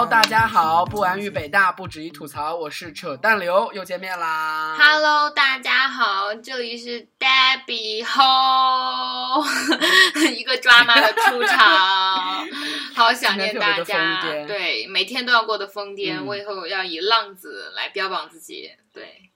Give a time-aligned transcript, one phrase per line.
[0.00, 4.74] Hello，大家好，不玩于北大，不止于吐槽，我是扯淡刘，又见面啦。
[4.80, 9.44] Hello，大家好，这里是 Debbie Ho，
[10.34, 12.48] 一个抓马的出场，
[12.96, 14.22] 好想念大家。
[14.46, 18.70] 对，每天都要过得疯癫，嗯我以后要以浪子来标榜自己。
[18.94, 19.30] 对，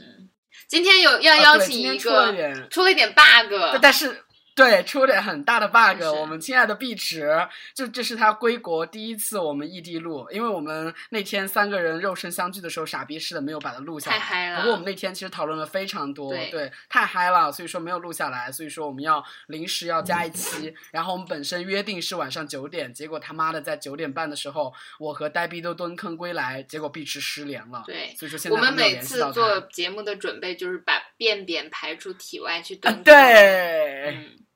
[0.00, 0.28] 嗯，
[0.66, 4.24] 今天有要啊邀请一个、点，出了一点 bug，但是
[4.58, 6.02] 对出了点很大的 bug。
[6.20, 7.30] 我们亲爱的碧池，
[7.72, 14.18] 就这是他归国第一次我们异地录，因为我们那天三个人肉身相聚的时候，傻逼似的没有把它录下来。
[14.18, 14.60] 太嗨了。
[14.60, 20.74] 不过我们那天其实讨论了非常多，对太嗨了，所以说没有录下来，所以说我们要临时要加一嗯期。
[20.90, 27.84] 然后我们本身约定是晚上九点，结果他妈的在九点半的时候，我和呆逼都蹲坑归来，结果碧池失联了。
[27.86, 33.04] 对所以说现在我们每次做节目的准备就是把便便排出体外去啊蹲坑。
[33.04, 34.47] 对，嗯。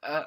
[0.00, 0.24] 呃，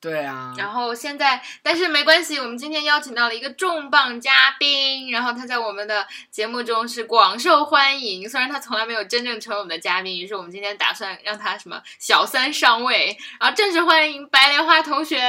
[0.00, 15.20] 对啊，然后现在，但是没关系，我们今天邀请到了一个重磅嘉宾，然后他在我们的节目中是广受欢迎，虽然他从来没有真正成为我们的嘉宾，于是我们今天打算让他什么小三上位，然后正式欢迎白莲花同学。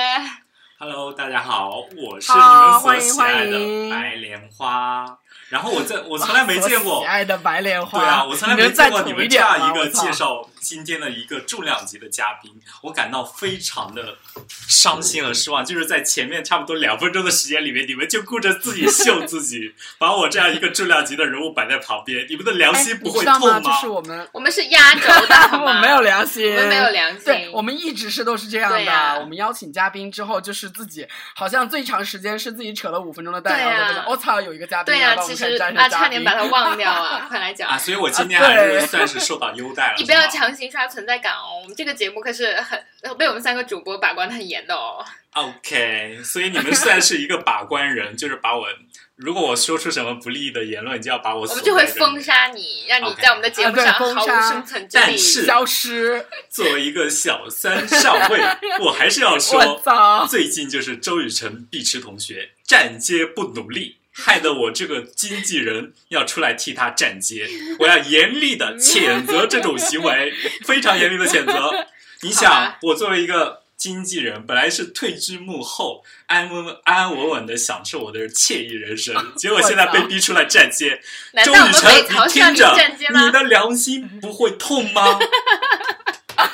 [0.79, 5.17] Hello，大家好，我是你们所喜爱欢迎欢迎的白莲花。
[5.49, 7.99] 然后我在我从来没见过 我喜，爱的白莲花。
[7.99, 12.51] 对啊，我从来没见过你们这样一个介绍今天的一个重量级的嘉宾，
[12.81, 14.17] 我感到非常的
[14.49, 15.63] 伤心和失望。
[15.63, 23.23] 就是在前面差不多两分钟的时间里面，你们就顾着自己秀自己，把我这样一个重量级的人物摆在旁边，你们的良哎心不会？
[23.23, 23.61] 痛吗？
[23.61, 24.27] 就是我们。
[24.33, 25.35] 我们是压轴的？
[25.65, 27.23] 我没有良心，我们没有良心。
[27.23, 29.21] 对我们一直是都是这样的。
[29.21, 37.77] 我们邀请嘉宾之后，就是自己好像最长时间是自己扯了五分钟的蛋，对呀然后就发现我操，有一个嘉宾，对呀、其实啊差点把他忘掉了，快来讲啊，。
[37.77, 39.95] 所以我今天 还是算是受到优待了。
[39.99, 42.83] 你不要强行刷存在感哦，我们这个节目可是很
[43.17, 45.05] 被我们三个主播把关的很严的哦。
[45.33, 48.67] OK，所以你们算是一个把关人，就是把我，
[49.15, 52.17] 如果我说出什么不利的言论，你就要把我我们就会封。
[52.17, 55.03] 杀你，让你在我们的节目上毫无杀生存之力。
[55.05, 56.25] 但是消失。
[56.49, 58.39] 作为一个小三上位，
[58.81, 59.81] 我还是要说，
[60.27, 67.47] 最近就是周雨辰、碧池同学站街不努力，害得我这个经纪人要出来替他站街，
[67.79, 70.33] 我要严厉的谴责这种行为，
[70.65, 71.87] 非常严厉的谴责。
[72.21, 80.99] 你想，我作为一个经纪人，本来是退居幕后，安稳安安稳稳的享受我的惬意人生，结果现在被逼出来站街。
[81.45, 82.75] 周雨辰，你听着
[83.13, 83.31] 你？
[83.31, 85.19] 的良心不会痛吗？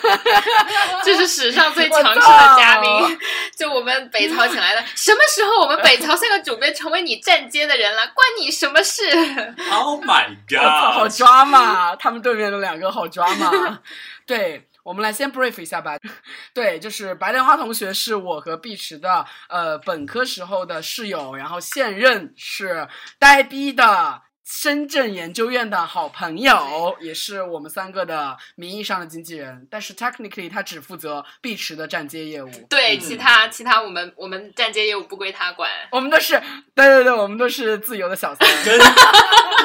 [1.03, 3.19] 这是史上最强势的嘉宾，
[3.57, 4.83] 就我们北朝请来的。
[4.95, 8.01] 什么时候我们北朝三个主编成为你站街的人了？
[8.13, 9.03] 关你什么事
[9.71, 10.93] ？Oh my god！
[10.93, 11.95] 好抓嘛！
[11.95, 13.79] 他们对面的两个好抓嘛。
[14.25, 15.97] 对，我们来先 brief 一下吧。
[16.53, 22.87] 对，就是白莲花同学是我和碧池的呃本科时候的室友，然后现任是
[23.19, 24.21] 呆逼的。
[24.45, 32.51] 深圳研究院的好朋友，也是我们三个的名义上的经纪人，但是 technically 他只负责碧池的站街业务。
[32.69, 35.69] 对，嗯其他其他我们我们站街业务不归他管。
[35.91, 36.41] 我们都是，
[36.75, 38.47] 对对对，我们都是自由的小三。
[38.63, 38.79] 跟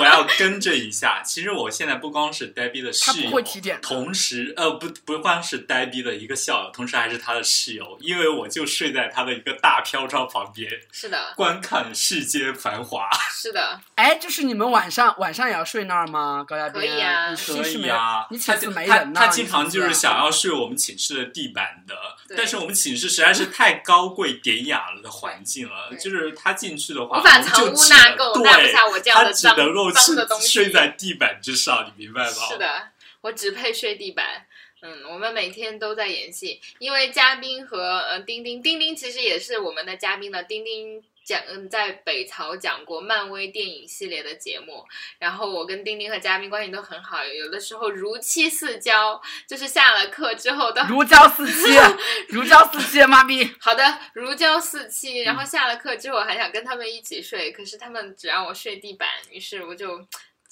[0.01, 13.09] 我要更正一下，其实我现在不光是呆逼的室他不友，会体检同时呃不不光是呆逼的一个校友，同时还是他的室友，因为我就睡在他的一个大飘窗旁边，是的，观看世间繁华。
[13.33, 16.45] 是的，哎，就是你们晚上晚上也要睡那儿吗？
[16.47, 19.21] 高亚斌，可以啊可以啊，你寝室他就他没人呐？
[19.21, 21.95] 他经常就是想要睡我们寝室的地板的，
[22.37, 30.49] 但是我们寝室实在是太高贵典雅了的环境了，就是他进去的话，无法我们藏污就只能纳垢，对，纳不下我这样他的脏只能够脏的东西。
[30.49, 32.37] 睡睡在地板之上，你明白吗？
[32.51, 32.89] 是的，
[33.23, 34.47] 我只配睡地板。
[34.81, 40.41] 嗯，我们每天都在演戏，因为嘉宾和呃丁丁，丁丁其实也是我们的嘉宾的。
[40.45, 44.83] 丁丁讲嗯，在北朝讲过漫威电影系列的节目，
[45.19, 51.79] 然后我跟丁丁和嘉宾关系都很好，有的时候如漆似胶，就是下了课之后都如胶似漆，
[52.33, 53.53] 如胶似漆，妈逼！
[53.61, 55.23] 好的，如胶似漆。
[55.23, 60.01] 嗯然后下了课之后，还想跟他们一起睡，可是他们只让我睡地板，于是我就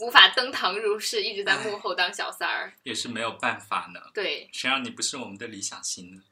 [0.00, 2.72] 无法登堂入室，一直在幕后当小三儿。
[2.82, 4.00] 也是没有办法呢。
[4.12, 6.22] 对，谁让你不是我们的理想型呢？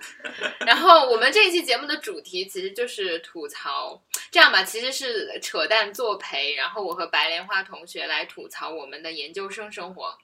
[0.66, 4.02] 然后我们这一期节目的主题其实就是吐槽。
[4.30, 10.18] 这样吧，其实是扯淡作陪，然后我和白莲花同学来吐槽我们的研究生生活。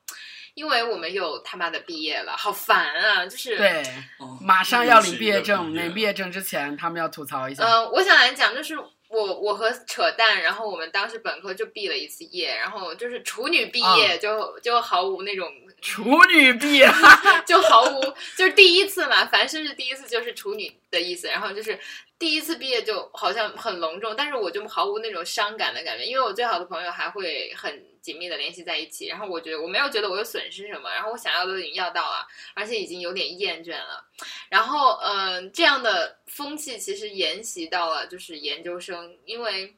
[0.55, 3.25] 因为我们又他妈的毕业了，好烦啊！
[3.25, 3.83] 就是对，
[4.19, 7.65] 哦马上要领毕业证，领毕业证之前，他们要吐槽一下。
[7.65, 8.79] 嗯、我想来讲，就是
[9.13, 16.89] 我我和扯淡，然后我们当时本科就毕了一次业，然后就是处女毕业，就就毫无那种，处女毕业，
[17.47, 18.01] 就毫无
[18.37, 21.79] 就是第一次嘛，凡是是第一次就是处女的意思，然后就是
[22.19, 34.05] 第一次毕业就好像很隆重，但是我就毫无那种伤感的感觉，因为我最好的朋友还会很紧密的联系在一起，然后我觉得我没有觉得我有损失什么，然后我想要的已经要到了，而且已经有点厌倦了，
[34.51, 39.75] 然后嗯、这样的风气其实沿袭到了就是研究生，因为。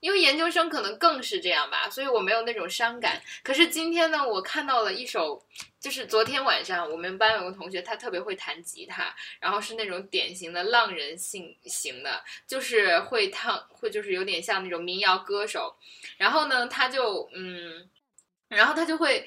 [0.00, 3.20] 因为研究生可能更是这样吧，所以我没有那种伤感。
[3.42, 5.42] 可是今天呢，我看到了一首，
[5.80, 15.76] 就是昨天晚上我们班有个同学，他特别会弹吉他，然后是那种典型的浪人性型的，就是会唱，会就是有点像那种民谣歌手。
[16.16, 17.88] 然后呢，他就嗯，
[18.48, 19.26] 然后他就会。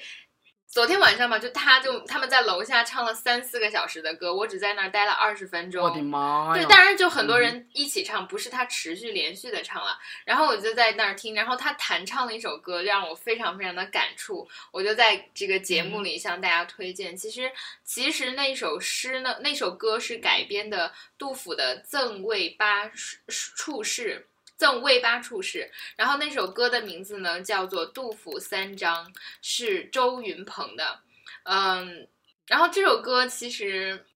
[0.76, 5.82] 昨天晚上嘛，就他就他们在楼下唱了三四个小时的歌，我只在那儿待了二十分钟。
[5.82, 9.98] 我的妈对，当然就很多人一起唱，不是他持续连续的唱了。
[10.26, 14.46] 然后我就在那儿听，然后他弹唱了一首歌，让我非常非常的感触。
[14.70, 17.16] 我就在这个节目里向大家推荐。
[17.16, 17.50] 其实，
[17.82, 22.86] 其实那首诗呢，那首歌是改编的杜甫的《赠卫八
[23.28, 24.26] 处士》。
[24.56, 29.04] 赠卫八处士，然后那首歌的名字呢叫做《杜甫三章》，
[29.42, 31.00] 是周云鹏的，
[31.42, 32.08] 嗯，
[32.46, 34.06] 然后这首歌其实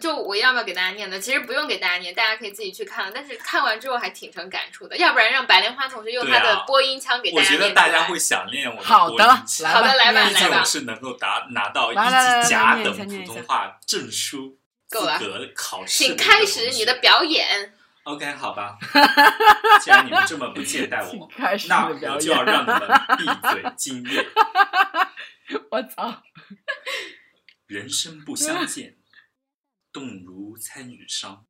[0.00, 1.20] 就我要不要给大家念呢？
[1.20, 3.12] 其实不用给大家念，大家可以自己去看了。
[3.14, 7.68] 但是看完之后还挺成感触的，要不然让白莲花同学用他的播音腔给大家念我觉。
[7.68, 9.34] 得大家会想念我的好的来
[9.68, 14.58] 好的来吧毕竟来吧我是能够达拿到一级甲等普通话证书
[14.88, 16.02] 资够了格考试。
[16.02, 16.94] 请开始你的。
[16.94, 17.73] 表演。
[18.04, 18.78] OK，好吧。
[19.82, 21.30] 既然你们这么不接待我，
[21.68, 22.42] 那我就要。
[22.42, 22.80] 让你们
[23.16, 24.26] 闭嘴惊艳。
[25.70, 26.22] 我操！
[27.66, 28.98] 人生不相见，
[29.90, 31.46] 动如参与商。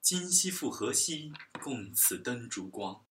[0.00, 1.32] 今夕复何夕，
[1.62, 3.04] 共此灯烛光。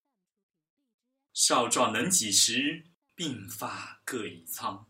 [1.34, 2.86] 少壮能几时，
[3.16, 4.90] 鬓发各已苍。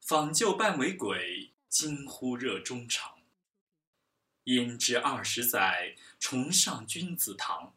[0.00, 3.21] 访旧半为鬼，惊呼热衷肠。
[4.44, 7.74] 焉知二十载，重上君子堂。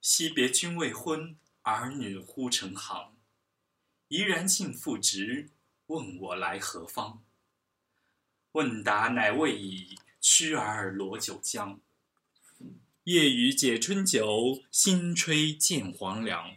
[0.00, 3.16] 惜别君未婚，儿女忽成行。
[4.08, 5.50] 怡然尽复职，
[5.86, 7.22] 问我来何方？
[8.52, 11.80] 问答乃未已，屈儿罗九江。
[13.04, 16.56] 夜雨解春酒，新炊见黄粱。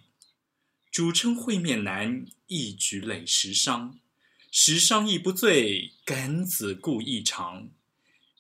[0.92, 3.94] 主称会面难，一举累十觞。
[4.52, 7.70] 十觞亦不醉，感子故意长。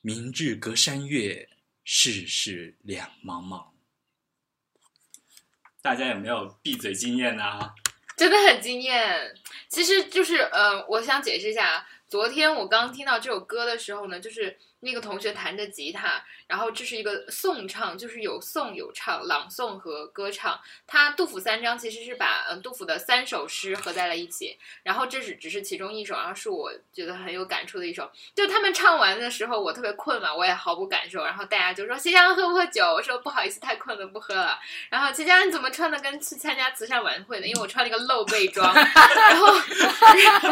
[0.05, 1.47] 明日隔山月，
[1.85, 3.67] 世事两茫茫。
[5.81, 7.73] 大家有没有闭嘴经验呢、
[8.17, 9.33] 真的很惊艳。
[9.69, 20.59] 其实就是呃，我想解释一下，昨天我刚听到这首歌的时候呢，就是那个同学弹着吉他，然后这是一个颂唱，就是有颂有唱，朗诵和歌唱。
[20.85, 28.11] 他杜甫三章其实是把嗯、呃、杜甫的三首诗合在了一起，然后这是只是其中一首，然后是我觉得很有感触的一首。
[28.35, 34.59] 就他们唱完的时候，我特别困嘛，我也毫无感受，然后大家就说：“齐江喝不喝酒？”我说：“不好意思，太困了，不喝了。”
[34.91, 37.47] 然后齐江你怎么穿的跟去参加慈善晚会的？
[37.47, 39.53] 因为我穿了一个露背装， 然后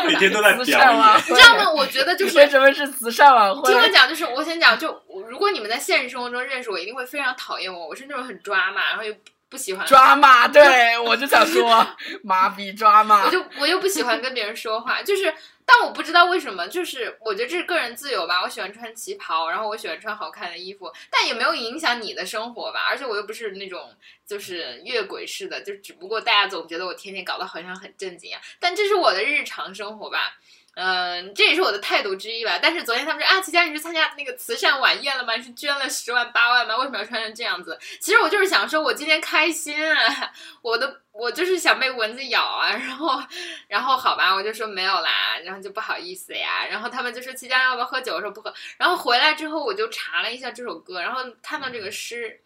[0.08, 0.88] 每天都在慈表演。
[0.88, 1.72] 善晚会你知道吗？
[1.72, 3.82] 我觉得就是为什么是慈善晚会听？
[3.82, 7.88] 我讲，就是我先讲，就如果你们在现实生活中认识我，一定会非常讨厌我。
[7.88, 9.14] 我是那种很抓马，然后又
[9.50, 11.86] 不喜欢，抓马，对我就想说，
[12.24, 13.30] 麻痹抓马我。
[13.30, 15.34] 就我又不喜欢跟别人说话，就是，
[15.66, 18.42] 但我不知道为什么，就是我觉得这是个人自由吧。
[18.44, 22.86] 我喜欢穿旗袍，然后我喜欢穿好看的衣服，但也没有影响你的生活吧。
[22.90, 23.94] 而且我又不是那种
[24.26, 30.38] 就是越轨式的，就只不过大家总觉得我天天搞得好像很正经一样，但这是我的日常生活吧。
[30.74, 32.58] 嗯，这也是我的态度之一吧。
[32.62, 35.36] 但是昨天他们说啊，齐佳你是参加那个慈善晚宴了吗？
[35.38, 36.78] 是捐了十万八万吗？
[36.78, 37.78] 为什么要穿成这样子？
[38.00, 40.32] 其实我就是想说，我今天开心啊，
[40.64, 43.22] 我的我就是想被蚊子咬啊，然后
[43.68, 48.16] 然后好吧，我就说没有啦，然后就不好意思呀，然后他们就说齐佳要不要喝酒？
[48.16, 48.54] 我说不喝。
[48.78, 52.40] 然后回来之后我就查了一下这首歌，然后看到这个诗，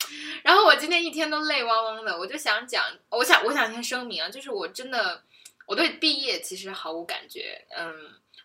[0.43, 5.21] 然后我今天一天都泪汪汪的，我就想讲，我想我想先声明啊，就是我真的
[5.65, 7.93] 我对毕业其实毫无感觉，嗯。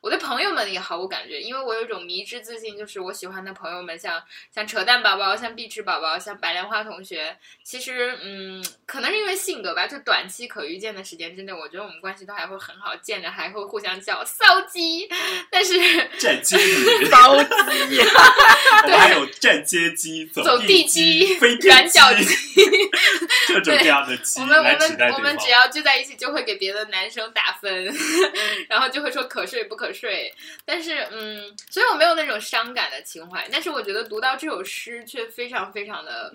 [0.02, 15.06] 我对朋友们也毫无感觉，因为我有一种迷之自信，就是我喜欢的朋友们像，像扯淡宝宝、像碧池宝宝、像白莲花同学，其实嗯，可能是因为性格吧，就短期可预见的时间之内，我觉得我们关系都还会很好，见着还会互相叫骚鸡，
[15.50, 15.74] 但是
[16.18, 18.00] 站街女，骚鸡，
[18.84, 22.24] 我们还有站街机、走地地鸡飞天软脚鸡，
[23.48, 25.50] 各种各样的机我们我来取代对们我们只。
[25.50, 27.84] 要聚在一起，就会给别的男生打分，
[28.70, 30.32] 然后就会说可睡不可睡。
[30.64, 33.48] 但是嗯，所以我没有那种伤感的情怀。
[33.50, 36.32] 但是我觉得读到这首诗却非常非常的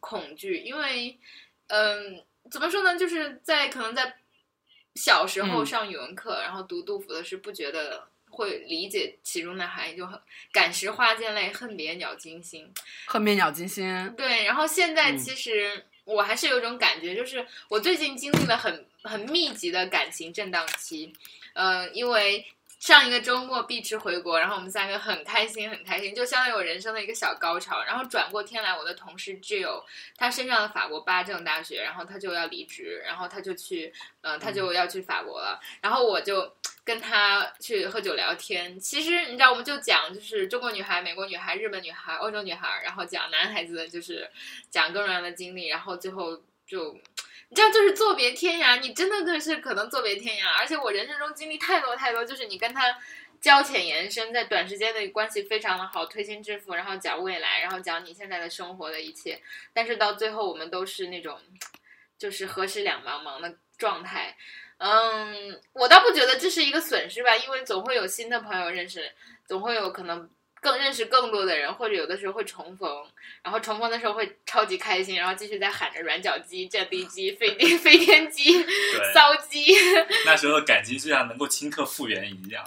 [0.00, 1.18] 恐惧，因为
[1.68, 4.16] 嗯，怎么说呢，就是在可能在
[4.96, 8.06] 小时候嗯上语文课，然后读杜甫的诗，不觉得
[8.38, 10.18] 会理解其中的含义，就很
[10.52, 12.72] 感时花溅泪，恨别鸟惊心。
[13.06, 14.14] 恨别鸟惊心。
[14.16, 21.12] 对，然后现在嗯其实我还是有一种感觉，就是我最近经历了很很密集的感情震荡期，
[21.52, 22.46] 呃，因为。
[22.88, 27.84] 上一个周末碧池回国，然后我们三个很开心，很开心，就相当于我人生的一个小高潮。
[27.84, 29.84] 然后转过天来，我的同事 Jill，
[30.16, 33.92] 他身上的法国巴政大学，然后他就要离职，然后他就去，
[34.22, 35.60] 呃，他就要去法国了。
[35.82, 36.50] 然后我就
[36.82, 38.80] 跟他去喝酒聊天。
[38.80, 44.26] 其实你知道，我们就讲就是中国女孩、美国女孩、日本女孩、欧洲女孩，然后讲男孩子就是
[44.70, 46.96] 讲各种各样的经历，然后最后就。
[47.50, 50.58] 你知道，就是作别天涯，你真的更是可能作别天涯。
[50.58, 52.98] 而且我人生中经历太多太多，就是你跟他
[53.40, 59.40] 交浅言深，在短时间内关系非常的好，推心置腹，然后讲未来，然后讲你现在的生活的一切。
[59.72, 61.40] 但是到最后，我们都是那种
[62.18, 64.36] 就是何时两茫茫的状态。
[64.76, 69.10] 嗯，我倒不觉得这是一个损失吧，因为总会有新的朋友认识，
[69.46, 70.28] 总会有可能
[70.60, 73.06] 更认识更多的人，或者有的时候会重逢，
[73.42, 78.62] 然后重逢的时候会超级开心，然后继续在喊着软脚鸡、战地鸡、 飞天飞天鸡、
[79.14, 79.74] 骚鸡。
[80.24, 82.64] 那时候的感情就像能够顷刻复原一样。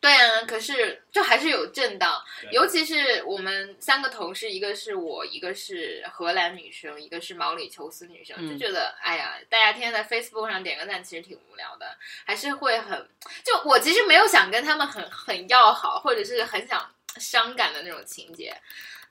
[0.00, 2.22] 对啊，可是就还是有震荡，
[2.52, 11.86] 尤其是我们三个同事，一个是我，一个是荷兰女生，一个是毛里求斯女生，嗯就觉得哎呀，大家天天在 Facebook 上点个赞，其实挺无聊的，
[12.26, 13.08] 还是会很
[13.42, 16.86] 就我其实没有想跟他们很很要好，或者是很想
[17.18, 18.60] 伤感的那种情节，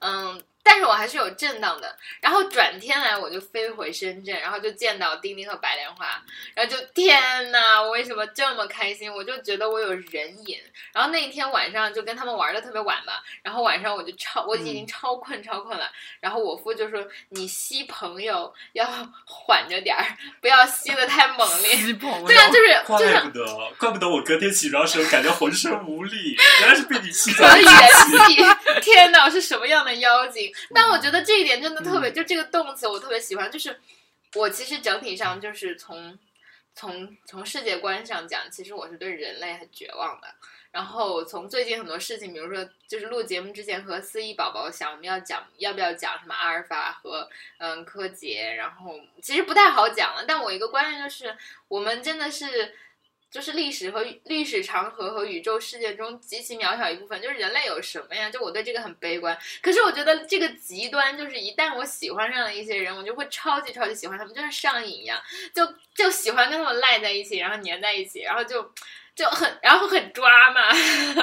[0.00, 0.42] 嗯。
[0.66, 6.22] 但是我还是有震荡的，然后转天来我就飞回深圳，然后就见到丁丁和白莲花，
[6.54, 9.12] 然后就天呐，我为什么这么开心？
[9.12, 10.58] 我就觉得我有人瘾。
[10.92, 15.90] 然后那一天晚上就跟他们玩的特别晚嘛，然后晚上我就超我已经超困超困了。
[16.20, 18.86] 然后我夫就说：“你吸朋友要
[19.26, 20.04] 缓着点儿，
[20.40, 21.72] 不要吸的太猛烈。
[21.76, 22.26] 吸朋友。
[22.26, 28.36] 对啊，就是怪就是不得，怪不得我隔天起床时候感觉浑身无力，原来是被你气我的在一起。
[28.36, 30.53] 元气， 天哪，我是什么样的妖精？
[30.74, 33.80] 但我觉得这一点真的特别，就这个动词我特别喜欢，就是
[34.34, 36.18] 我其实整体上就是从
[36.74, 40.28] 从从世界观上讲，其实我是对人类很绝望的。
[40.70, 50.24] 然后从最近很多事情，比如说就是录节目之前和思怡宝宝想我们要讲要不要讲什么阿尔法和嗯柯洁，然后其实不太好讲了。
[50.26, 51.36] 但我一个观念就是，
[51.68, 52.74] 我们真的是。
[53.34, 58.30] 就是历史和历史长河和宇宙世界中极其渺小一部分，就是人类有什么呀？
[58.30, 59.36] 就我对这个很悲观。
[59.60, 65.20] 可是我觉得这个极端就是一旦我喜欢上了一些人，我就会超级超级喜欢他们，就像上瘾一样，
[65.52, 68.72] 就就喜欢跟他们赖在一起，然后粘在一起，然后就
[69.16, 70.72] 就很然后很抓嘛，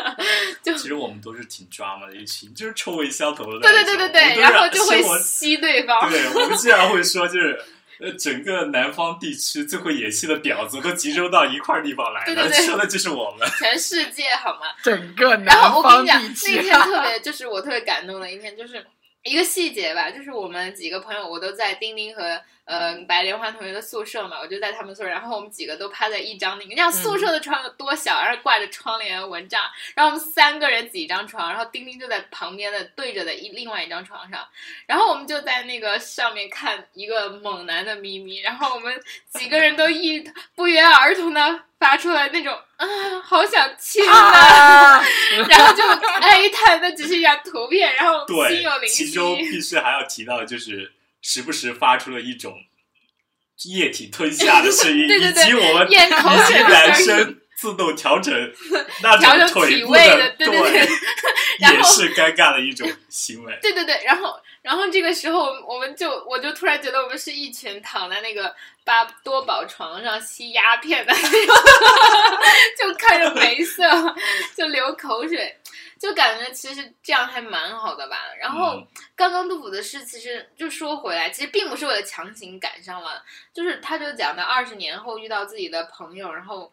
[0.61, 3.71] 就其实我们都是挺 drama 的一群，就是臭味相投的对。
[3.71, 6.09] 对对对对，然后就会吸对方。
[6.09, 7.63] 对，我们经常会说，就是
[8.01, 13.47] 呃，整个南方地区最会演戏的婊子都集中到一块地方来了，对对对说的就是我们。
[13.59, 14.67] 全世界好吗？
[14.83, 18.83] 整个然南后我跟你讲，方地那区，天特别就是我特别感动的一天，就是
[19.23, 29.61] 一个细节吧，就是我们几个朋友，我都在丁丁和呃白莲花同学的宿舍嘛，我就在他们宿舍，然后我们几个都趴在一张那个，你想宿舍的床有多小，然后挂着窗帘蚊帐，
[29.93, 34.47] 然后我们三个人挤一张床，然后丁丁就在旁边的对着的一另外一张床上，
[34.87, 38.99] 然后我们就在那个上面看一个猛男的咪咪，然后我们
[39.29, 42.85] 几个人都一不约而同的发出来那种啊，
[43.23, 44.15] 好想亲啊。
[44.15, 45.03] 啊，
[45.49, 45.83] 然后就
[46.21, 49.05] 哀叹，那只是一张图片，然后心有对，灵犀。
[49.05, 49.11] 其。
[49.11, 52.55] 中必须还要提到，就是时不时发出了一种
[53.65, 55.43] 液体吞下的声音， 对对对。
[55.43, 58.53] 以及我们咽口以及水的男生自动调整
[59.01, 60.71] 那种腿部体位的的，对对。
[60.71, 60.87] 对
[61.59, 63.59] 然也是尴尬的一种行为。
[63.61, 64.33] 对对对，然后
[64.63, 71.55] 然后这个时候，我们就我就突然觉得我们是一群躺在那个巴多宝床上吸鸦片的那种，
[72.77, 73.83] 就看着没色，
[74.55, 75.57] 就流口水，
[75.99, 78.17] 就感觉其实这样还蛮好的吧。
[78.39, 83.23] 然后嗯刚刚杜甫的诗，其实就说回来，其实并不是为了强行赶上了，
[83.53, 86.71] 就是他就讲的二十年后遇到自己的朋友，然后。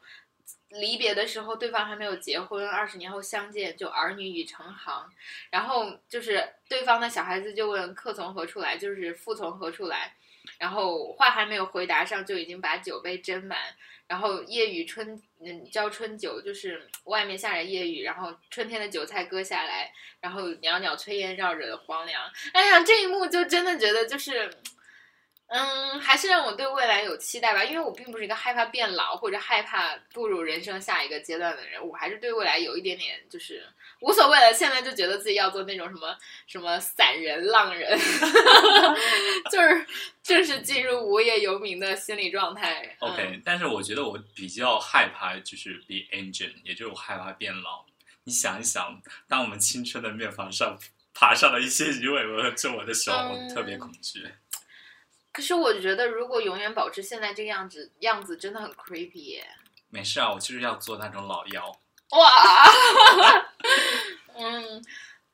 [0.70, 5.10] 离别的时候，对方还没有结婚，二十年后相见，就儿女已成行。
[5.50, 10.14] 然后就是对方的小孩子就问客从何处来，就是父从何处来。
[10.58, 13.58] 然后话还没有回答上，就已经把酒杯斟满。
[14.06, 22.22] 然后夜雨春，嗯，浇春酒，就是外面下着夜雨，然后春天的韭菜割下来，然后袅袅炊烟绕着荒凉。
[22.52, 24.50] 哎呀，这一幕就真的觉得就是。
[25.49, 33.67] 嗯，还是让我对未来有期待吧，因为我并不是一个害怕变老或者害怕步入人生下一个阶段的人，我还是对未来有一点点就是
[34.00, 34.52] 无所谓了。
[34.52, 36.14] 现在就觉得自己要做那种什么
[36.47, 37.99] 什么散人、浪人，
[39.50, 39.87] 就是
[40.23, 42.97] 正式进入无业游民的心理状态。
[43.00, 47.87] 嗯 OK，但是我觉得我比较害怕就是 be engine，也就是我害怕变老。
[48.25, 50.78] 你想一想，当我们青春的面庞上
[51.14, 54.28] 爬上了一些鱼尾纹和皱纹的时候，我特别恐惧。
[55.38, 59.47] 可是我觉得，如果永远保持现在这个样子，样子真的很 creepy 耶。
[59.88, 61.64] 没事啊，我就是要做那种老妖。
[62.11, 62.64] 哇，
[64.35, 64.85] 嗯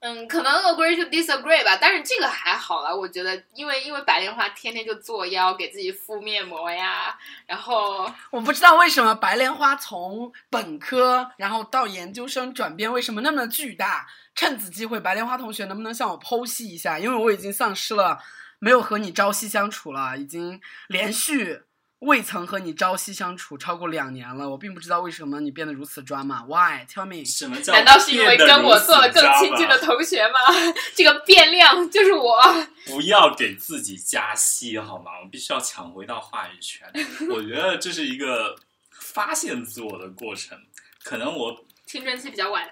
[0.00, 14.06] 嗯，可能 agree to disagree 吧，但是这个还好了，我觉得，因为因为白莲花天天就作妖，给自己敷面膜呀，然后我不知道为什么白莲花从本科然后到研究生转变为什么那么巨大。
[14.34, 16.98] 趁此机会，白莲花同学能不能向我剖析一下？
[16.98, 18.20] 因为我已经丧失了
[18.64, 21.60] 没有和你朝夕相处了，已经连续。
[21.98, 26.44] 未曾和你朝夕相处超过两年了，我并不知道为什么你变得如此抓马。
[26.44, 26.86] Why?
[26.86, 27.22] Tell me.
[27.26, 27.74] 什么叫？
[27.74, 30.38] 难道是因为跟我做了更亲近的同学吗？
[30.96, 32.42] 这个变量就是我。
[32.86, 35.12] 不要给自己加戏好吗？
[35.22, 36.90] 我必须要抢回到话语权。
[37.30, 38.56] 我觉得这是一个
[38.90, 40.58] 发现自我的过程。
[41.02, 42.66] 可能我青春期比较晚。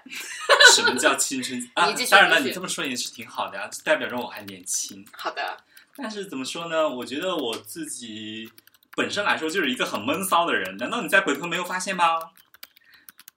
[0.75, 1.87] 什么叫青春 期啊？
[2.09, 5.05] 当然了，你这么说也是挺好的呀，代表着我还年轻。
[5.11, 5.57] 好的。
[5.95, 6.89] 但是怎么说呢？
[6.89, 8.51] 我觉得我自己。
[8.95, 12.03] 本身来说就是一个很闷骚的人，难道你在本科没有发现吗？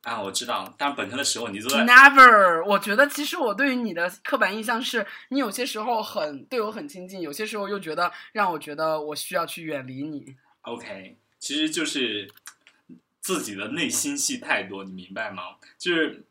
[0.03, 1.79] 啊，我知道，但是本科的时候你都在。
[1.79, 10.37] Never，我觉得其实我对于你的刻板印象是你有些时候很对我很亲近，有些时候又觉得让我觉得我需要去远离你。
[10.61, 12.31] OK，其实就是
[13.23, 15.57] 自己的内心戏太多，你明白吗？
[15.79, 16.23] 就是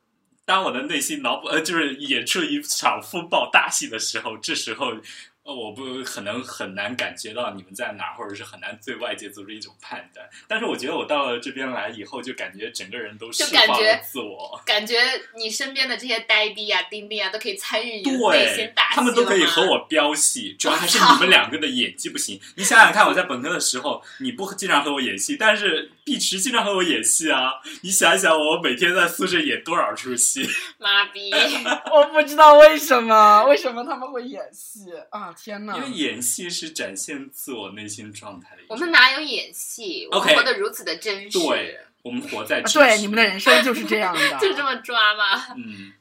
[0.46, 4.98] 当我的内心脑补呃，就是演出一场风暴大戏的时候，这时候。
[5.46, 10.28] 呃，我不可能很难感觉到你们在哪，或者是很难对外界做出一种判断。
[10.48, 14.98] 但是我觉得我到了这边来以后，就感觉整个人都释放了自我，感觉
[15.38, 22.42] 你身边的这些呆逼啊、丁丁啊都可以参与你的内心大戏他们都可以和我飙戏，主要还是你们两个的演技不行。
[22.56, 27.52] 你想想看，我在本科的时候，你不经常和我演戏，但是碧池经常和我演戏啊。
[27.84, 30.50] 你想一想，我每天在宿舍演多少出戏？
[30.80, 31.32] 妈逼！
[31.94, 35.35] 我不知道为什么，为什么他们会演戏啊？
[35.36, 35.76] 天呐！
[35.78, 38.62] 因为演戏是展现自我内心状态的。
[38.70, 40.08] 我们哪有演戏？
[40.12, 41.38] 我们活得如此的真实。
[41.38, 45.54] 对，我们活在对你们的人生就是这样的， 就这么抓吗？
[45.58, 45.94] 嗯，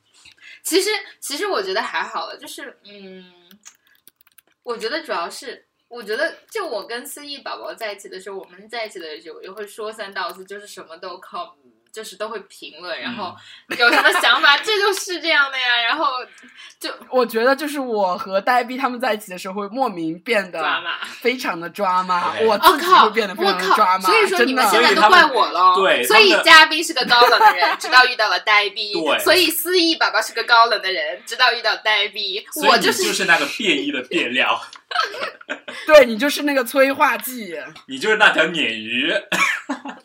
[0.63, 3.33] 其实其实我觉得还好了，就是嗯，
[4.63, 11.57] 我觉得主要是，我觉得就我跟思义宝宝在一起的时候，我们在一起的时候也会说三道四，就是什么都靠。
[11.95, 13.33] 就是都会评论，然后
[13.79, 15.81] 有什么想法，这就是这样的呀。
[15.81, 16.07] 然后
[16.81, 20.61] 就 我觉得，就是我和呆逼他们在一起的时候，会莫名变得，
[21.21, 22.35] 非常的抓马。
[22.41, 24.01] 我自己会变得非常的抓马。
[24.01, 25.77] 所以说你们现在都怪我喽。
[25.77, 28.93] 对，所以嘉宾是个高冷的人，直到遇到了呆逼。
[28.93, 32.45] 对，所以思义宝宝是个高冷的人，直到遇到呆逼。
[32.67, 34.61] 我就是就是那个变异的变料。
[35.87, 37.57] 对你就是那个催化剂。
[37.87, 39.13] 你就是那条鲶鱼。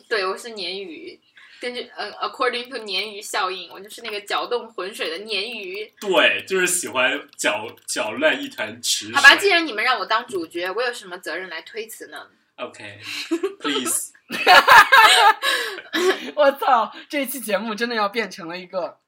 [0.08, 1.18] 对，我是鲶鱼。
[1.60, 5.92] 根据呃，according to 鲶鱼效应，我就是那个搅动浑水的鲶鱼。
[6.00, 9.12] 对，就是喜欢搅搅乱一团池。
[9.14, 14.12] 好吧，既然你们让我当主角，我有什么责任来推辞呢？OK，please。
[16.34, 19.00] 我操，这期节目真的要变成了一个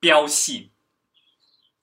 [0.00, 0.72] 飙戏、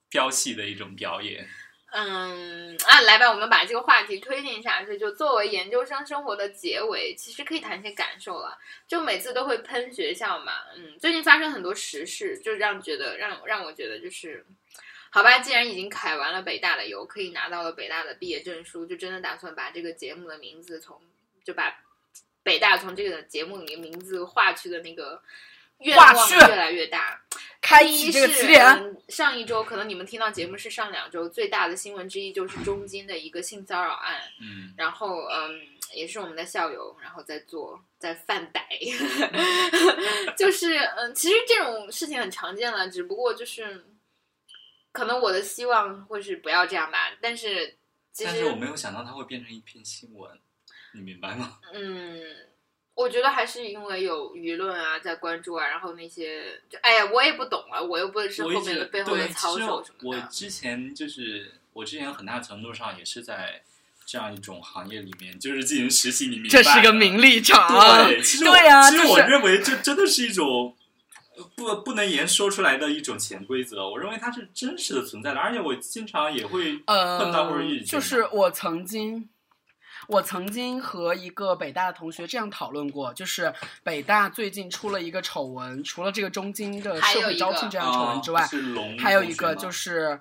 [0.09, 1.47] 飙戏的一种表演。
[1.93, 4.97] 嗯啊，来吧，我们把这个话题推进下去。
[4.97, 8.57] 就作为研究生生活的结尾，其实可以谈一些感受了。
[8.87, 14.45] 就每次都会喷学校嘛，嗯，最近发生很多时事，就让觉得让让我觉得就是，
[15.09, 21.01] 好吧，既然已经揩完了北大的油，可以拿到了北大的毕业证书，就真的打算把这个节目的名字从
[21.43, 21.83] 就把
[22.41, 25.21] 北大从这个节目里名字划去的那个。
[25.83, 27.19] 愿望越来越大。
[27.61, 28.27] 第一是
[29.07, 34.19] 上一周，可能你们听到节目是上两周，最大的新闻之一就是中金的一个性骚扰案。
[34.41, 35.61] 嗯，然后嗯，
[35.93, 38.61] 也是我们的校友，然后在做在犯歹，
[40.35, 43.85] 就是嗯，其实这种事情很常见了，只不过就是
[44.91, 47.77] 可能我的希望会是不要这样吧，但是
[48.17, 50.31] 但是我没有想到它会变成一篇新闻，
[50.93, 51.59] 你明白吗？
[51.73, 52.21] 嗯。
[53.01, 60.21] 我觉得还是因为有舆论啊在关注啊，然后那些就哎呀，我也不懂啊，我又不是后面的背后的操守什么的。
[60.21, 63.61] 我之前就是我之前很大程度上也是在
[64.05, 66.27] 这样一种行业里面，就是进行实习。
[66.27, 66.49] 你明白？
[66.49, 68.05] 这是个名利场。
[68.07, 70.75] 对，其实对呀，其实我认为这真的是一种
[71.55, 73.89] 不不能言说出来的一种潜规则。
[73.89, 77.85] 我认为它是真实的存在的，而且我经常也会碰到或者遇见。
[77.87, 79.27] 就是我曾经。
[80.11, 88.45] 我曾经和一个北大的同学这样讨论过，就是北大最近出了一个丑闻，除了这个中金的社会招聘这样丑闻之外，
[88.99, 90.19] 还有一个就是，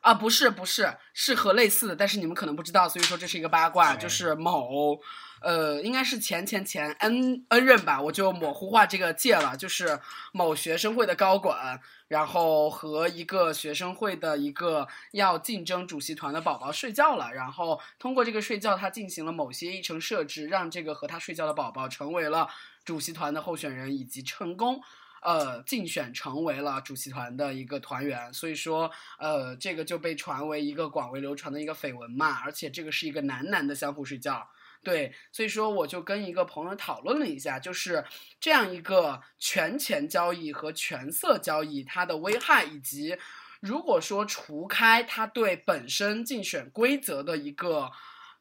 [0.00, 4.96] 啊，不是不是，是和类似的，但是你们可能不知道，所以说这是一个八卦，就是某。
[5.42, 9.98] 呃，应该是前前前 n n 任吧，我就模糊化这个界了，就是
[10.32, 22.48] 某学生会的高管，然后和一个学生会的一个要竞争主席团的宝宝睡觉了，然后通过这个睡觉，他进行了某些议程设置，让这个和他睡觉的宝宝成为了
[22.84, 24.80] 主席团的候选人，以及成功。
[25.24, 34.48] 呃，竞选成为了主席团的一个团员，所以说，呃，这个就被传为一个广为流传的一个绯闻嘛，而且这个是一个男男的相互睡觉，
[34.82, 38.04] 对，所以说我就跟一个朋友讨论了一下，就是
[38.40, 43.16] 这样一个权钱交易和权色交易它的危害，以及
[43.60, 47.92] 如果说除开它对本身竞选规则的一个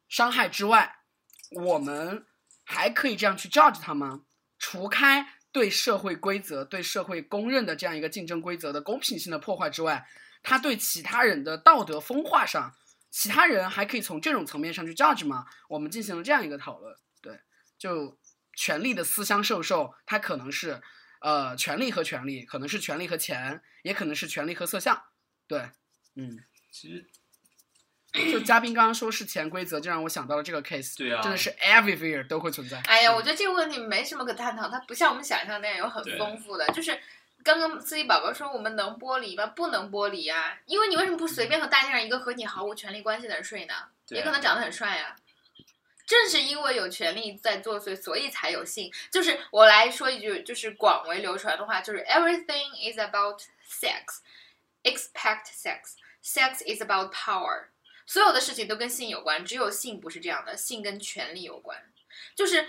[0.10, 0.96] 伤害之外，
[1.52, 2.26] 我们
[2.64, 4.22] 还可以这样去 judge 它吗？
[4.58, 10.08] 除开对社会规则、对社会公认的这样一个竞争规则的公平性的破坏之外，
[10.42, 12.74] 它对其他人的道德风化上，
[13.12, 15.46] 其他人还可以从这种层面上去 judge 吗？
[15.68, 17.40] 我们进行了这样一个讨论，对，
[17.78, 18.18] 就
[18.56, 20.82] 权力的私相授受，它可能是
[21.20, 25.04] 呃权力和权力，可能是权力和钱，也可能是权力和色相，
[25.46, 25.70] 对，
[26.16, 26.40] 嗯，
[26.72, 27.06] 其实
[28.32, 36.66] 就嘉宾刚刚说是潜规则，就让我想到了这个 case，对啊真的是 everywhere 都会存在，哎呀，我觉得这个问题没什么可探讨，它不像我们想象那样有很丰富的。
[36.70, 36.98] 就是
[37.44, 39.48] 刚刚司机宝宝说我们能剥离吗？
[39.48, 43.74] 不能剥离啊，因为你为什么不随便和大街上一个和你毫无权利关系的人睡呢？
[44.10, 45.16] 也可能长得很帅呀、
[46.06, 48.92] 正是因为有权利在作祟，所以才有性。
[49.10, 54.20] 就是我来说一句，就是广为流传的话，就是 everything is about sex,
[54.84, 57.68] expect sex, sex is about power。
[58.06, 61.82] 所有的事情都跟性有关，只有性不是这样的，性跟权力有关。
[62.36, 62.68] 就是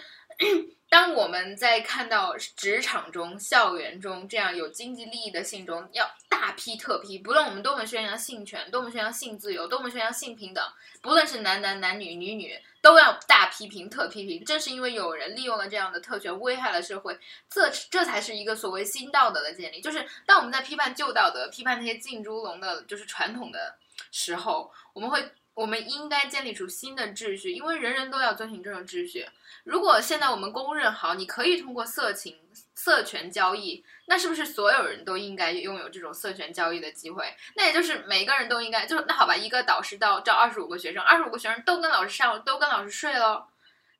[0.92, 10.62] 当我们在看到职场中、校园中这样有经济利益的性中，要大批特批，不论我们多么宣扬性权，多么宣扬性自由，多么宣扬性平等，
[11.00, 14.44] 不论是男男、男女、女女，都要大批评、特批评。
[14.44, 19.80] 正是因为有人利用了这样的特权，危害了社会，这这才是一个所谓新道德的建立。
[19.80, 23.78] 就是当我们在批判旧道德、批判那些进猪笼的，就是传统的
[24.10, 25.26] 时候，我们会。
[25.54, 29.26] 我们应该建立出新的秩序，因为人人都要遵循这种秩序。
[29.64, 32.38] 如果现在我们公认好，你可以通过色情、
[32.74, 37.36] 色权交易，那是不是所有人都应该拥有这种色权交易的机会？
[37.54, 43.46] 那也就是每个人都应该，就那好吧，一个导师到招二十五个学生，二十五个学生都跟老师上，都跟老师睡喽。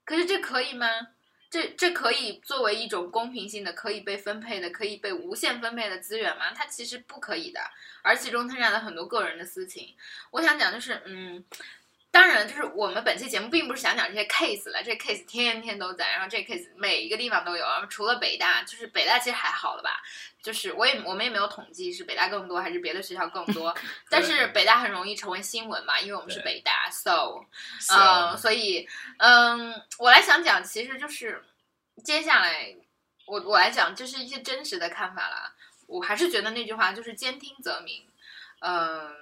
[0.05, 0.87] 可是这可以吗？
[1.53, 6.51] 这这可以作为一种公平性的、可以被分配的、可以被无限分配的资源吗？
[6.55, 7.61] 它其实不可以的，
[8.01, 9.95] 而其中掺杂了很多个人的私情。
[10.31, 11.45] 我想讲就是，嗯，
[12.13, 20.03] 当然就是我们本期节目并不是想讲这些 case 了，这 case 天天都在，然后这 case 每一个地方都有，然后除了北大，就是北大其实还好了吧，
[20.43, 23.75] 就是我也我们也没有统计是北大更多还是别的学校更多，
[24.11, 27.47] 但是北大很容易成为新闻嘛，因为我们是北大，so。
[27.81, 31.43] 是嗯，所以，嗯，我来想讲，其实就是
[32.05, 32.77] 接下来
[33.25, 35.55] 我我来讲，这是一些真实的看法啦。
[35.87, 38.07] 我还是觉得那句话就是兼听则明。
[38.61, 39.17] 嗯，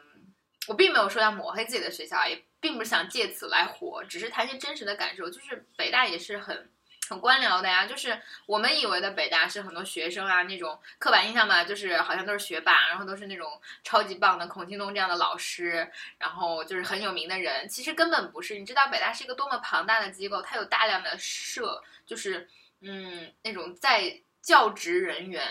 [0.66, 5.29] 我并没有说要抹黑自己的学校，也并不是想借此来火，只是谈些真实的感受。
[5.31, 6.70] 就是北大也是很。
[7.09, 18.57] 很官僚的呀，就是我们以为的北大是很多学生啊那种刻板印象嘛，就是好像都是学霸，然后都是那种超级棒的孔庆东这样的老师，然后就是很有名的人，其实根本不是。
[18.61, 22.49] 你知道北大是一个多么庞大的机构，它有大量的社，就是
[22.81, 25.44] 嗯那种在教职人员，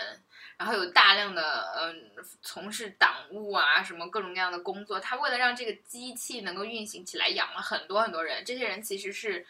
[0.60, 2.10] 然后有大量的嗯
[2.42, 5.00] 从事党务啊什么各种各样的工作。
[5.00, 8.44] 他为了让这个机器能够运行起来，养了很多很多人。
[8.44, 9.46] 这些人其实是。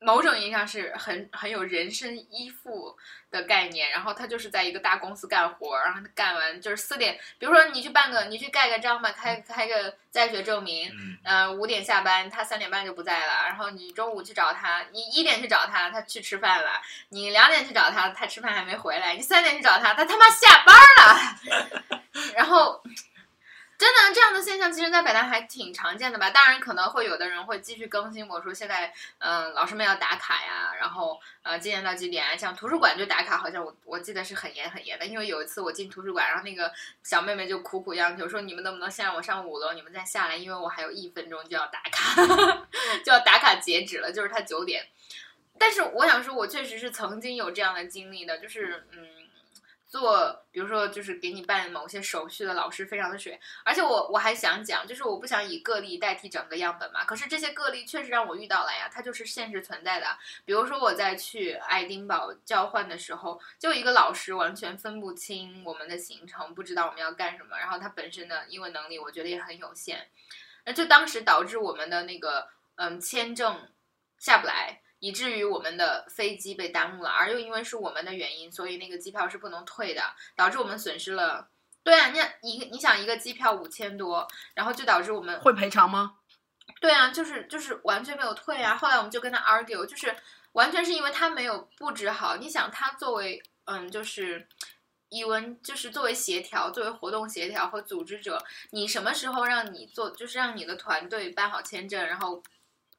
[0.00, 2.96] 某种意义上是很很有人身依附
[3.30, 22.00] 的概念，然后他就是在一个大公司干活，然后他干完就是四点，比如说你去办个，你去盖个章吧，开开个在学证明，嗯，呃，五点下班，他三点半就不在了，然后你中午去找他，你一点去找他，他去吃饭了，你两点去找他，他吃饭还没回来，你三点去找他，他他妈下班了，
[22.34, 22.82] 然后。
[23.78, 26.30] 真的，其实，在北大还挺常见的吧？
[26.30, 32.36] 当然，可能会有的人会继续更新我说现在，嗯、老师们要打卡呀，然后呃，几点到几点啊？
[32.36, 35.06] 像图书馆就打卡，好像我我记得是很严很严的。
[35.06, 42.14] 因为有一次我进图书馆，然后那个小妹妹就苦苦央求说：“你们能不能先让我上五楼，你们再下来，因为我还有一分钟就要打卡，
[43.04, 44.86] 就要打卡截止了，就是他九点。”
[45.58, 49.17] 但是我想说，我确实是曾经有这样的经历的，就是嗯。
[49.88, 57.04] 做，比如说就是给你办某些手续的老师非常的水，而且我我还想讲，就是我不想以个例代替整个样本嘛。
[57.06, 60.06] 可是这些个例确实让我遇到了呀，它就是现实存在的。
[60.44, 70.06] 比如说我在去爱丁堡交换的时候，就一个老师完全分不清我们的行程，不知道我们要干什么，然后他本身的英文能力我觉得也很有限，
[70.66, 72.46] 那就当时导致我们的那个
[72.76, 73.68] 嗯签证
[74.18, 74.82] 下不来。
[75.00, 80.02] 以至于我们的飞机被耽误了，而又因为是我们的原因，所以那个机票是不能退的，
[80.34, 81.48] 导致我们损失了。
[81.84, 86.16] 对啊，你一你想一个机票五千多，然后就导致我们会赔偿吗？
[86.80, 88.76] 对啊，就是就是完全没有退啊。
[88.76, 90.14] 后来我们就跟他 argue，就是
[90.52, 92.36] 完全是因为他没有布置好。
[92.36, 94.46] 你想他作为嗯，就是
[95.10, 102.42] 语文，就是作为协调，作为活动协调和组织者，你什么时候让你做，就是让你的团队办好签证，然后。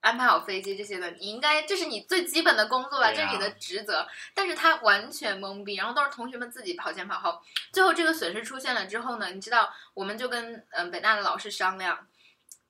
[0.01, 4.07] 安排好飞机这些的，你应该这是你最基本的工作吧，这是你的职责。
[4.33, 7.41] 但是他完全懵逼，然后都是同学们自己跑前跑后。
[7.73, 12.07] 最后这个损失出现了之后呢，你知道，我们就跟嗯北大的老师商量，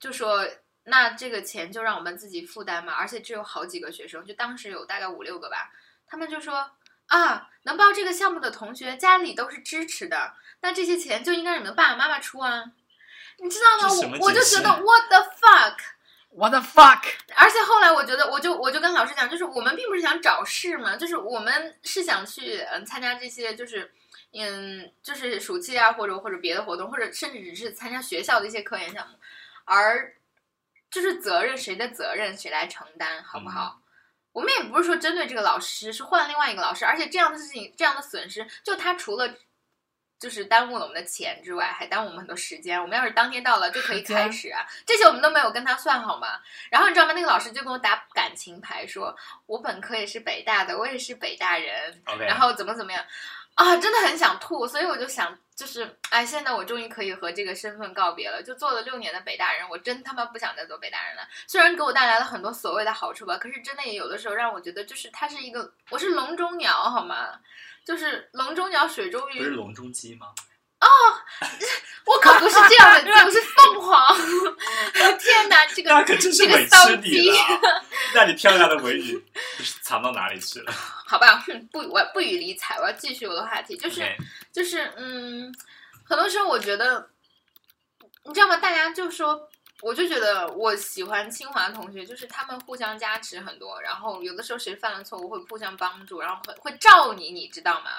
[0.00, 0.44] 就说
[0.84, 2.94] 那这个钱就让我们自己负担嘛。
[2.94, 5.70] 而且只有好几个学生，就当时有大概五六个吧，
[6.08, 6.68] 他们就说
[7.06, 12.64] 啊，能报这个项目的同学家里都是支持的，那这些钱就应该你们爸爸妈妈出啊，
[13.38, 13.94] 你知道吗？
[14.18, 15.76] 我我就觉得 what the fuck。
[16.32, 17.02] What the fuck！
[17.34, 23.92] 而且后来我觉得，我就我就跟老师讲，就是我们并不是想找事嘛，就是我们是想去嗯参加这些，就是
[24.32, 29.16] 嗯就是暑期啊，或者或者别的活动，或者甚至只是参加学校的一些科研项目，
[29.64, 30.14] 而
[30.88, 33.80] 就是责任谁的责任谁来承担，好不好？
[34.32, 39.34] 我们也不是说针对这个老师，是换另外一个老师，而且这样的事情，这样的损失，就他除了。
[40.20, 42.80] 就是耽误了我们的钱之外，还耽误我们很多时间。
[42.80, 46.38] 我们要是当天到了就可以开始啊，这些我们都没有跟他算好吗？
[46.70, 47.14] 然后你知道吗？
[47.14, 53.02] 那个老师就跟我打感情牌，说我本科也是北大的，我也是北大人，然后怎么怎么样
[53.54, 54.66] 啊，真的很想吐。
[54.66, 58.42] 所以我就想，就是哎，现在我终于可以和这个身份告别了。
[58.42, 61.26] 就做了六年的北大人，我真他妈不想再做北大人了。
[61.46, 67.40] 虽然给我带来了很多所谓的好处吧，可是真的也有的时候让我觉得，就是他是一个，我是笼中鸟，好吗？
[67.90, 70.28] 就是笼中鸟，水中鱼，不是笼中鸡吗？
[70.78, 70.86] 哦，
[72.06, 74.16] 我可不是这样的， 我是凤凰。
[75.18, 77.36] 天哪，这个那可真是委屈你了。
[78.14, 79.20] 那你漂亮的美女
[79.82, 80.72] 藏到哪里去了？
[81.04, 82.76] 好吧，不，我不予理睬。
[82.78, 84.06] 我要继续我的话题，就是
[84.52, 85.52] 就是，嗯，
[86.04, 87.10] 很多时候我觉得，
[88.22, 88.56] 你知道吗？
[88.58, 89.49] 大家就说。
[89.82, 97.90] 我就觉得我喜欢清华同学，就是他们互相加持很多，然后有的时候谁犯了错误会互相帮助，然后会会罩你，你知道吗？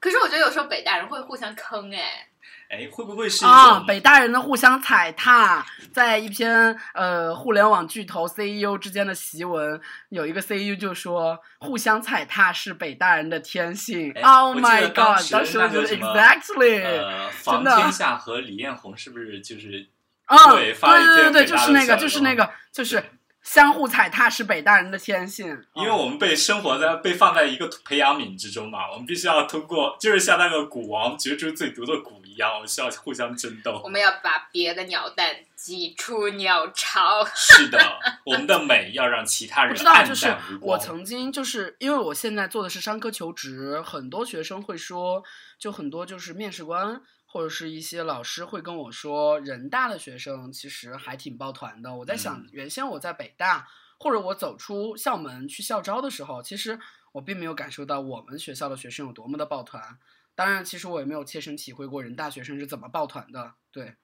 [0.00, 2.28] 可是我觉得有时候北大人会互相坑，哎，
[2.68, 3.82] 哎，会不会是啊？
[3.86, 14.12] 北大人的互相踩踏，在一篇呃互联网巨头 CEO 之间的檄文，有一个 CEO 就说，互相踩踏是北大人的天性。
[14.22, 15.32] Oh my god！
[15.32, 19.88] 当时我觉得 exactly，呃，房天下和李彦宏是不是就是？
[20.26, 23.04] 啊，对对对对，就是那个，就是那个，就是
[23.42, 25.46] 相互踩踏是北大人的天性。
[25.74, 33.80] 因为我们被生活在被放在一个培养皿之中嘛，我们必须要通过，就是像那个蛊王决出最毒的蛊一样，我们需要互相争斗。
[33.84, 37.22] 我们要把别的鸟蛋挤出鸟巢。
[37.36, 37.78] 是的，
[38.24, 40.02] 我们的美要让其他人知道。
[40.02, 45.22] 就是我曾经就是因为我现在做的是商科求职，很多学生会说，
[45.58, 47.00] 就很多就是面试官。
[47.34, 51.92] 或者是一些老师会跟我说，人大的学生其实还挺抱团的。
[51.92, 53.68] 我在想，原先我在北大，
[53.98, 56.78] 或者我走出校门去校招的时候，其实
[57.10, 59.98] 我并没有感受到我们学校的学生有多么的抱团。
[60.36, 63.54] 当然，其实我也没有切身体会过人大学生是怎么抱团的。
[63.72, 63.96] 对，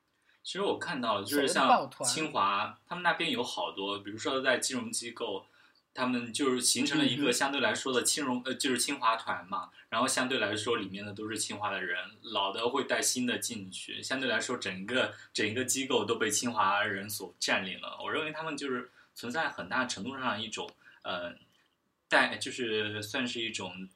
[0.42, 5.46] 其实我看到就是像清华，他们那边有好多，比如说在金融机构。
[5.92, 9.70] 他们就是形成了一个相对来说的青融呃，就是清华团嘛。
[9.88, 14.00] 然后相对来说，里面的都是清华的人，老的会带新的进去。
[14.00, 17.98] 相对来说，整个整个机构都被清华人所占领了。
[18.00, 20.70] 我认为他们就是存在很大程度上一种
[21.02, 21.34] 呃，
[22.08, 23.88] 带就是算是一种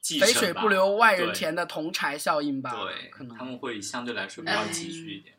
[0.00, 2.70] 继承肥水不流外人田的同柴效应吧。
[2.70, 5.36] 对，可能他们会相对来说比较继续一点。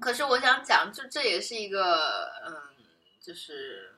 [0.00, 2.52] 可是我想讲，就这也是一个嗯，
[3.20, 3.94] 就是。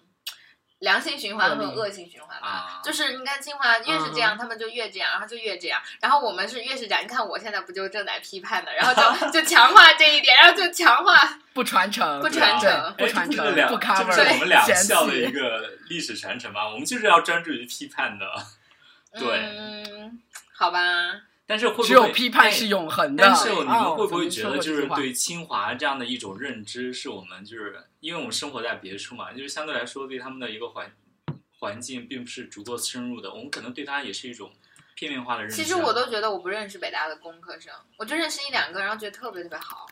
[0.81, 7.03] 良性循环和恶性循环吧，就是你看清华越是这样，他们就越这样，然后就越这样，然后我们是越是这样。
[7.03, 16.67] 你看我现在不就正在批判的，然后就 就强化这一点，然后就强化不传承，不传承，不传承，不 cover，这是我们两校的一个历史传承吧？
[16.67, 18.27] 我们就是要专注于批判的，
[19.19, 20.11] 对，
[20.55, 20.81] 好吧。
[21.51, 23.25] 但是会只有批判是永恒的。
[23.25, 30.89] 但是你们会不会觉得，就是对清华这样的一种认知，是我们就是因为我们生活在别处嘛，就是相对来说对他们的一个环
[31.59, 34.53] 环境并不是足够深入的，我们可能对他也是一种
[34.95, 35.65] 片面化的认知啊。
[35.65, 39.89] 其实我都觉得我不认识北大的工科生，我就认识一两个，然后觉得特别特别好。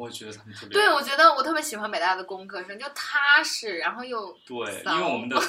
[0.00, 5.36] 嗯，我也觉得他们特别对，我觉得我特别喜欢北大的工科生，就踏实，然后又对，因为我们的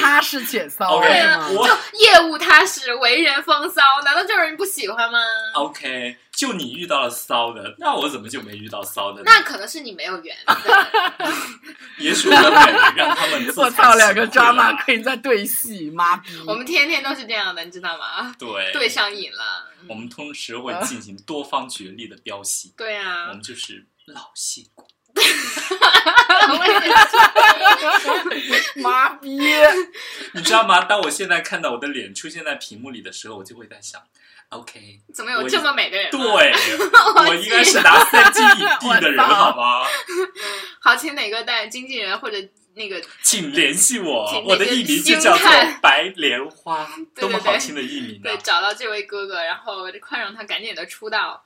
[0.00, 5.18] 踏实且骚 业务踏实，为人风骚，难道这种人不喜欢吗
[5.54, 9.24] ？OK，就你遇到了骚的，那我怎么就没遇到骚的呢？
[9.24, 10.56] 那可能是你没有缘分。
[11.98, 12.56] 也许我的美
[12.96, 16.30] 让他们自 我惭操，两个形抓马可以在对戏，妈逼！
[16.46, 18.34] 我们天天都是这样的，你知道吗？
[18.38, 19.68] 对对上瘾了。
[19.70, 24.86] 嗯我们同时会进行多方角力的飙戏，对啊我，们就是老戏骨。
[28.76, 29.38] 妈逼！
[30.32, 30.80] 你知道吗？
[30.86, 34.00] 当我现在看到我的脸出现在屏幕里的时候，我就会在想
[34.54, 36.10] ，OK，怎么有这么美的人？
[36.10, 39.86] 对， 我应该是拿三金影帝的人，好吗？
[40.80, 42.36] 好，请哪个带经纪人或者
[42.74, 45.48] 那个请联系我我的艺名就叫做
[45.80, 48.38] 白莲花，多么好听的艺名对啊！
[48.42, 51.44] 找到这位哥哥，然后快让他赶紧的出道。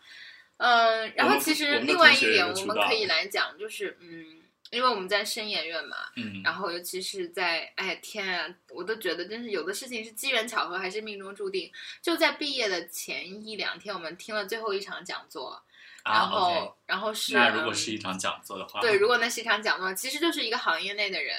[0.57, 4.38] 嗯，然后其实另外一点，我们可以来讲，就是嗯，
[4.71, 11.73] 因为我们在深研院嘛，嗯，然后尤其是在哎天啊，我都觉得真是有的事情是机缘巧合还是命中注定。
[12.03, 15.63] 就在毕业的前一两天，我们听了最后一场讲座，
[16.05, 21.37] 然啊后、然后是那如果嗯是一场讲座的话，对，如果那是一场讲座，其实就是一个行业内的人，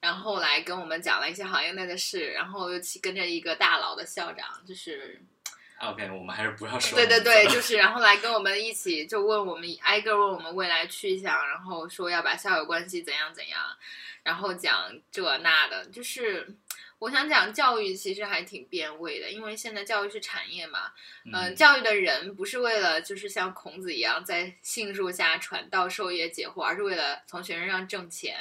[0.00, 5.22] 然后来跟我们讲了一些行业内的事，然后尤其跟着一个大佬的校长，就是
[5.80, 13.60] ，OK，我们还是不要说对对对， 就是然后来跟我们一起就问我们挨个问我们未来去向，然后说要把校友关系怎样怎样，
[14.22, 16.56] 然后讲这那的，就是。
[17.00, 20.90] 我想讲教育其实还挺变味的，因为现在教育是产业嘛，
[21.26, 28.36] 嗯、嗯，教育的人不是为了就是像孔子一样在杏树下传道授业解惑，而是为了从学生上挣钱。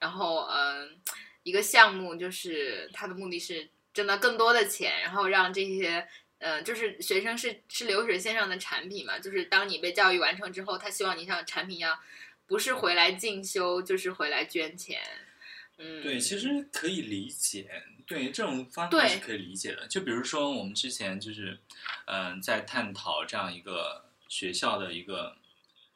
[0.00, 0.98] 然后，嗯、
[1.44, 6.08] 一个项目就是它的目的是挣到更多的钱，然后让这些。
[6.42, 11.96] 呃，就是学生是是流水线上的产品嘛，就是当你被教育完成之后，他希望你像产品一样，
[12.48, 15.00] 不是回来进修，就是回来捐钱。
[15.78, 19.86] 嗯，对，其实可以理解，对这种方法是可以理解的。
[19.86, 21.56] 就比如说我们之前就是，
[22.06, 25.36] 嗯、在探讨这样一个学校的一个，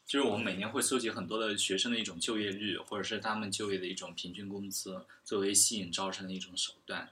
[0.07, 7.11] 就是我们每年会搜集很多的学生的一种就业率，或者是他们就业的一种平均工资，作为吸引招生的一种手段。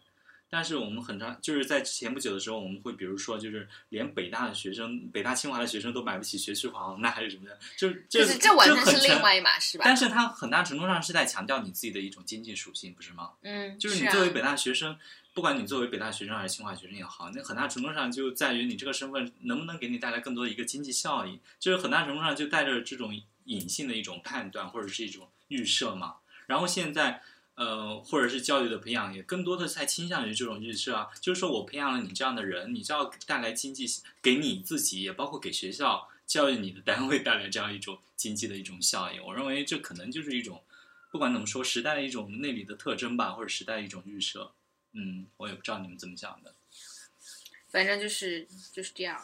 [0.54, 9.82] 但是我们很长就是在前不久的时候，我们会比如说，就是连北大的学生、北大清华的学生都买不起学区房，那还是什么的，就这就是这完全是另外一码事吧？
[9.84, 13.32] 但是它很大程度上是在强调你自己的一种经济属性，不是吗？
[13.42, 14.96] 嗯，就是你啊作为北大学生，
[15.32, 26.18] 不管你作为北大学生还是清华学生也好，那很大程度上就在于你这个身份能不能给你带来更多的一个经济效益，就是很大程度上就带着这种隐性的一种判断或者是一种预设嘛。
[26.46, 27.20] 然后现在。
[27.56, 33.86] 呃，或者是教育的培养，也更多的在倾向于这种预设啊，就是说我培养了你这样的人，你就要带来经济，
[34.20, 39.22] 给你自己，也包括给学校教育你的单位带来这样一种经济的一种效应。
[39.24, 40.62] 我认为这可能就是一种，
[41.12, 44.52] 不管怎么说，时代的一种内里的特征吧，或者时代的一种预设。
[44.92, 46.54] 嗯，我也不知道你们怎么想的。
[47.70, 49.20] 反正就是就是这样。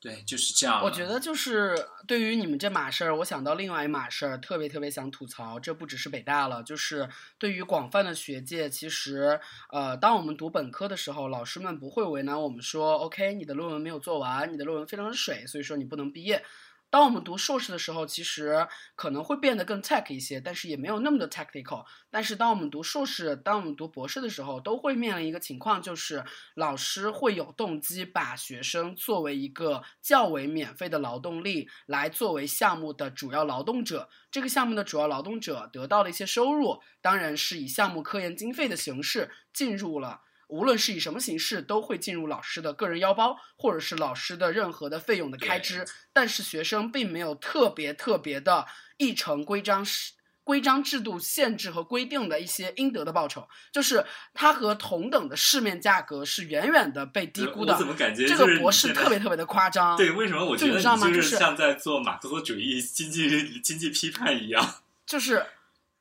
[0.00, 0.82] 对，就是这样。
[0.82, 5.60] 我觉得就是对于你们这码事儿，我想到另外一码事儿，特别特别想吐槽。
[5.60, 7.06] 这不只是北大了，就是
[7.38, 16.42] 对于广泛的学界，其实呃，当我们读本科的时候，老师们不会为难我们说，OK，你的论文没有做完，你的论文非常的水，所以说你不能毕业。
[16.90, 21.84] 当我们读硕士的时候，其实可能会变得更 tech 一些，但是也没有那么的 technical。
[22.10, 26.24] 但是当我们读硕士，当我们读博士的时候，都会面临一个情况，就是
[26.54, 34.08] 老师会有动机把学生作为一个较为免费的劳动力，来作为项目的主要劳动者。
[34.30, 40.22] 这个项目的主要劳动者得到了一些收入，当然是以项目科研经费的形式进入了。
[40.50, 45.86] 无论是以什么形式，都会进入老师的个人腰包，或者是老师的任何的费用的开支。
[46.12, 48.66] 但是学生并没有特别特别的
[48.98, 57.78] 议程规章是规章制度限制和规定的一些应得的报酬，就是它和同等的市面价格是远远的被低估的我。
[57.78, 59.96] 怎么感觉这个博士特别特别的夸张。
[59.96, 60.10] 对？
[60.10, 64.82] 为什么我觉得就是像在做马克思主义经济 经济批判一样？
[65.06, 65.46] 就是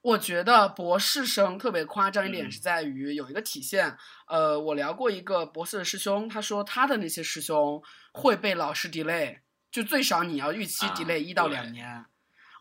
[0.01, 7.83] 我觉得博士生特别夸张一点嗯是在于有一个体现，呃，我聊过一个博士的师兄，他说他的那些师兄
[8.13, 12.05] 会被老师 delay，就最少你要预期啊 delay 一到对两年。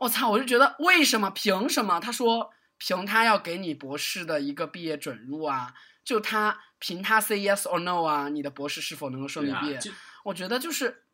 [0.00, 1.30] 我操，我就觉得为什么？
[1.30, 2.00] 凭什么？
[2.00, 5.74] 他说凭他要给你博士的一个毕业准入啊，
[6.04, 9.76] 就他凭他 say yes or no 啊，你的博士是否能够顺利毕业？
[9.76, 9.80] 啊
[10.24, 11.04] 我觉得就是。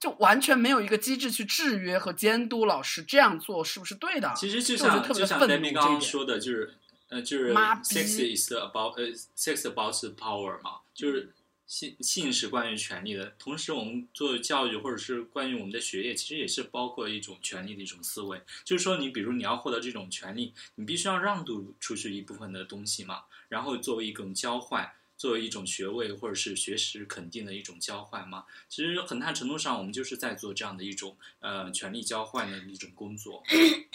[0.00, 4.32] 就完全没有一个机制去制约和监督老师这样做是不是对的？
[4.36, 6.74] 其实就就我觉得特别像就像愤 Debbie 刚刚说的，就是
[7.08, 11.32] 呃，就是 sex is about 呃 sex about power 嘛，就是
[11.66, 13.32] 性性是关于权利的。
[13.38, 18.40] 同时，我们做教育或者是关于我们的学业，其实也是包括一种权利的一种思维。
[18.64, 24.92] 就是说，你比如你要获得这种权利，你必须要让渡出去一部分的东西嘛，然后作为一种交换。
[25.18, 33.42] 作为一种学位或者是学识肯定的一种交换吗，其实很大程度上我们就是在做这样的一种呃权力交换的一种工作。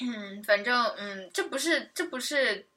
[0.02, 2.68] 嗯，反正嗯，这不是这不是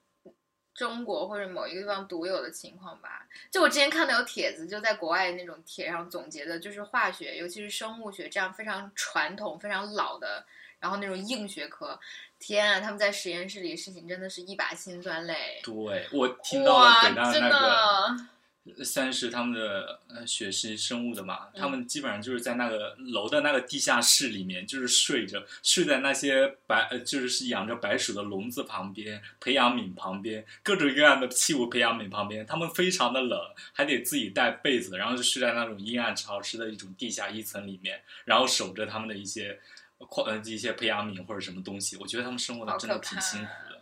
[0.73, 3.27] 中国或者某一个地方独有的情况吧？
[3.51, 10.47] 就我之前看到有帖子，就在国外那种帖上总结的，就是化学，尤其是生物学这样非常传统、非常老的，
[10.79, 11.99] 然后那种硬学科，
[12.39, 15.61] 天啊，他们在实验室里事情真的是一把辛酸泪。
[15.65, 18.27] 对我听到了哇，北大真那个。
[18.75, 33.41] 的，三是他们的呃学习生物的嘛，嗯他们基本上就是在那个楼的那个地下室里面，就是睡着，睡在那些白呃就是养着白鼠的笼子旁边，培养皿旁边，各种各样的器物培养皿旁边，他们非常的冷，
[33.73, 39.59] 还得自己带被子，然后就睡在那种阴暗潮湿的一种地下一层里面，然后守着他们的一些
[39.99, 43.81] 矿呃一些培养皿或者什么东西，我觉得他们生活的真的挺辛苦的。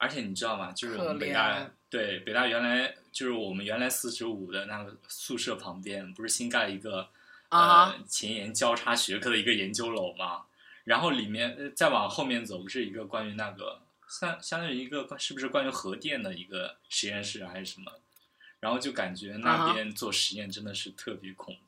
[0.00, 0.70] 而且你知道吗？
[0.72, 7.08] 就是我们北大怜对北大原来就是我们原来四十五的那个宿舍旁边，不是新盖了一个
[7.48, 10.42] 啊呃前沿交叉学科的一个研究楼嘛？
[10.84, 17.92] 然后里面呃再往后面走，不是一个关于那个相相当于一个关是不是关于核电的一个实验室啊还是什么？
[18.60, 21.67] 然后就感觉啊那边做实验真的是特别恐怖，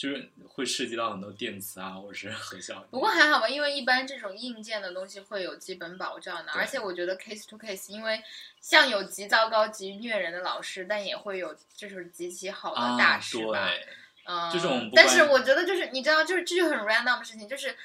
[0.00, 2.82] 就是会涉及到很多电磁啊或者是核效。
[2.90, 8.22] 不过还好吧，因为一般这种硬件的东西会有基本保障的，而且我觉得 case to case，因为
[8.62, 13.68] 像有极糟糕、极虐人的老师，但也会有就是极其好的大啊，师吧。
[13.68, 13.86] 对，
[14.24, 17.76] 嗯，这种不但是我觉得就是你知道，就是这就很 random 的事情，就是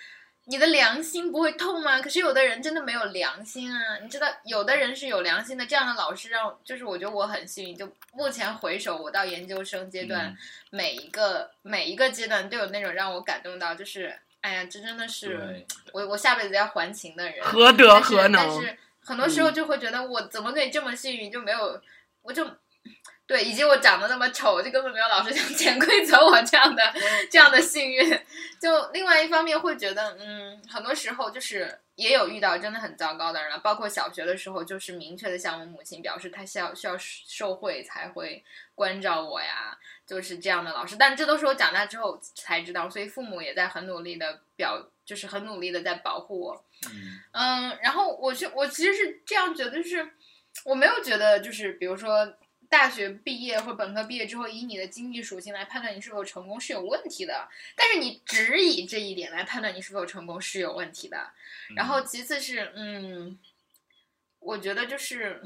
[0.48, 2.00] 你的良心不会痛吗？
[2.02, 3.98] 可是有的人真的没有良心啊！
[4.02, 10.38] 你知道，有的人是有良心的，这样的老师让就是我觉得我很幸运，就目前回首我到研究生阶段，嗯
[10.70, 17.44] 每一个每一个阶段都有那种让我感动到，就是哎呀，这真的是，我我下辈子要还情的人。
[17.44, 18.62] 何德何能但？
[18.62, 21.82] 是很多时候就会觉得我怎么可以这么幸运，就没有
[22.22, 22.46] 我就
[23.28, 26.94] 对，以及我长得那么丑，就根本没有老师想潜规则我这样的
[27.32, 28.08] 这样的幸运。
[28.60, 38.44] 就另外一方面会觉得，嗯，很多时候就是也有遇到真的很糟糕的人了，包括小学的时候，就是明确的向我母亲表示，她需要需要受贿才会
[38.76, 40.96] 关照我呀，就是这样的老师。
[40.96, 46.64] 但这都是我长大之后才知道，所以父母也在很努力的表，就是很努力的在保护我。
[46.88, 50.08] 嗯嗯，然后我是我其实是这样觉得，就是
[50.64, 52.32] 我没有觉得就是比如说
[52.70, 61.32] 大学毕业或本科毕业之后，以你的经济属性来判断你是否成功是有问题的，但是你只以这一点来判断你是否成功是有问题的。
[61.76, 63.40] 然后其次是嗯，
[64.40, 65.42] 我觉得就是，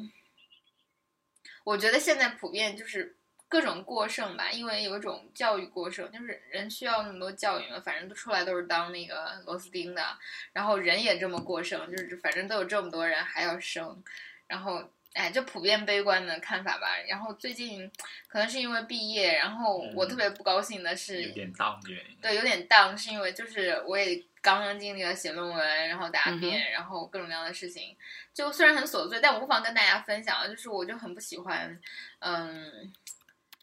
[1.64, 3.16] 我觉得现在普遍就是。
[3.52, 10.06] 各种过剩吧，因为有一种教育过剩，就是人需要那么多教育嘛，反正都出来都是当那个螺丝钉的，
[10.54, 14.04] 然后人也这么过剩，就是反正都有这么多人还要生，
[14.46, 16.88] 然后哎，就普遍悲观的看法吧。
[17.08, 17.90] 然后最近
[18.28, 22.18] 可能是因为毕业，然后我特别不高兴的是，有点大的原因。
[22.22, 27.96] 对，有点 down，是因为就是我也刚刚经历了写论文，然后答嗯辩，然后各种各样的事情，
[28.34, 31.80] 就虽然很琐碎，但我不妨跟大家分享，就是我就很不喜欢，
[32.20, 32.94] 嗯。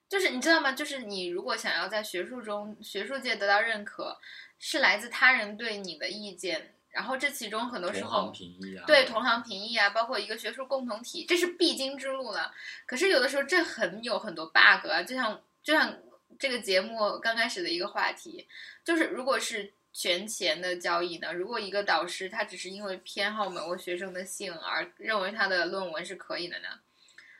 [0.08, 0.70] 就是你知道吗？
[0.70, 4.16] 就是你如果想要在学术中、学术界得到认可，
[4.56, 12.54] 是来自他人对你的意见，然后这其中很多时同候行评议啊，对同行评议啊，包括一个学术共同体，这是必经之路了。
[12.86, 15.94] 可是有的时候这很有很多 bug 啊，就像就像
[16.38, 18.48] 这个节目刚开始的一个话题，
[18.82, 26.68] 就是如果是权钱的交易呢，如果一个导师他只是因为偏好某个学生的姓而认为他的论文是可以的呢？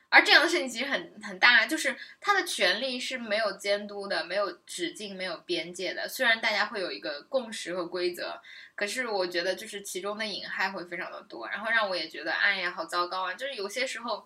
[0.09, 6.07] 而这样的事情其实很很大，就是他的权利是没有监督的，没有止境，没有边界的。
[6.07, 8.41] 虽然大家会有一个共识和规则，
[8.73, 13.33] 可是我觉得就是其中的隐害会非常的多，然后让我也觉得，哎呀，好糟糕啊！
[13.33, 14.25] 就是有些时候，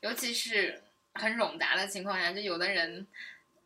[0.00, 0.82] 尤其是
[1.14, 3.06] 很冗杂的情况下，就有的人，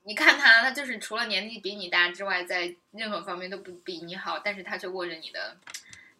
[0.03, 5.57] 你看他，他就是除了年纪比你大之外，在任何方面都不比你好，但是他却握着你的，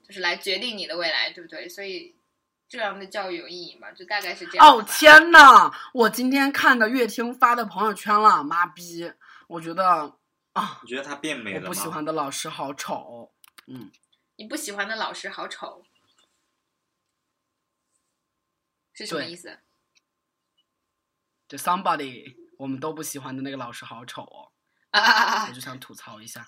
[0.09, 1.69] 就是来决定你的未来，对不对？
[1.69, 2.15] 所以。
[2.75, 3.93] 这样的教育有意义吗？
[3.93, 4.67] 就大概是这样。
[4.67, 5.73] 哦天呐！
[5.93, 9.13] 我今天看的乐听发的朋友圈了，妈逼！
[9.47, 10.19] 我觉得
[10.55, 11.67] 啊，你觉得他变美了吗？
[11.69, 13.33] 我不喜欢的老师好丑。
[13.69, 13.93] 嗯，
[14.35, 15.85] 你不喜欢的老师好丑，
[18.93, 19.61] 是什么意思？
[21.47, 24.51] 就 somebody 我们都不喜欢的那个老师好丑哦，
[24.91, 25.47] 啊啊啊啊！
[25.49, 26.45] 我就想吐槽一下。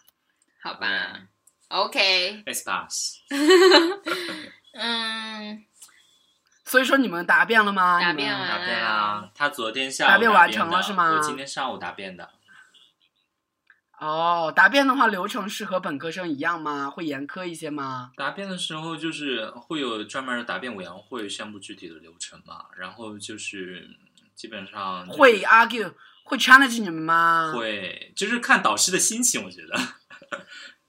[0.60, 1.28] 好吧
[1.68, 3.20] ，OK，S pass，
[4.74, 5.64] 嗯，
[6.66, 8.00] 所以说你们答辩了吗？
[8.00, 12.28] 答辩了答辩了，他昨天下午答辩完的成了是吗我今天上午答辩的。
[13.98, 16.90] 哦，答辩的话流程是和本科生一样吗？
[16.90, 18.10] 会严苛一些吗？
[18.16, 23.88] 答辩的时候就是会有专门的答辩委员会宣布具体的流程嘛，然后就是
[24.34, 25.94] 基本上就是会 argue
[26.24, 27.52] 会 challenge 你们吗？
[27.56, 29.78] 会就是看导师的心情，我觉得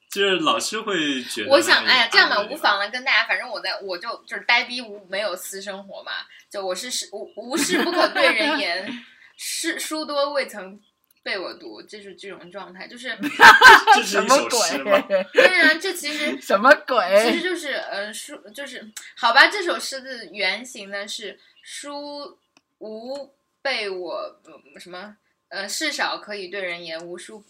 [0.09, 6.11] 就是老师会觉得我想，那个哎呀，这样吧，无妨了，跟大家，反正我在，我就就是呆逼无没有私生活嘛，
[6.49, 9.03] 就我是事无无事不可对人言，
[9.35, 10.79] 诗书多未曾
[11.23, 13.17] 被我读，就是这种状态，就是
[13.95, 14.99] 这是什么一首诗吗？
[15.01, 15.23] 鬼？
[15.33, 16.97] 对啊，这其实什么鬼
[17.29, 17.43] 其实？
[17.43, 22.39] 就是呃书就是好吧，这首诗的原型呢是书
[22.79, 25.17] 无被我、呃什么
[25.49, 27.43] 呃事少可以对人言，无书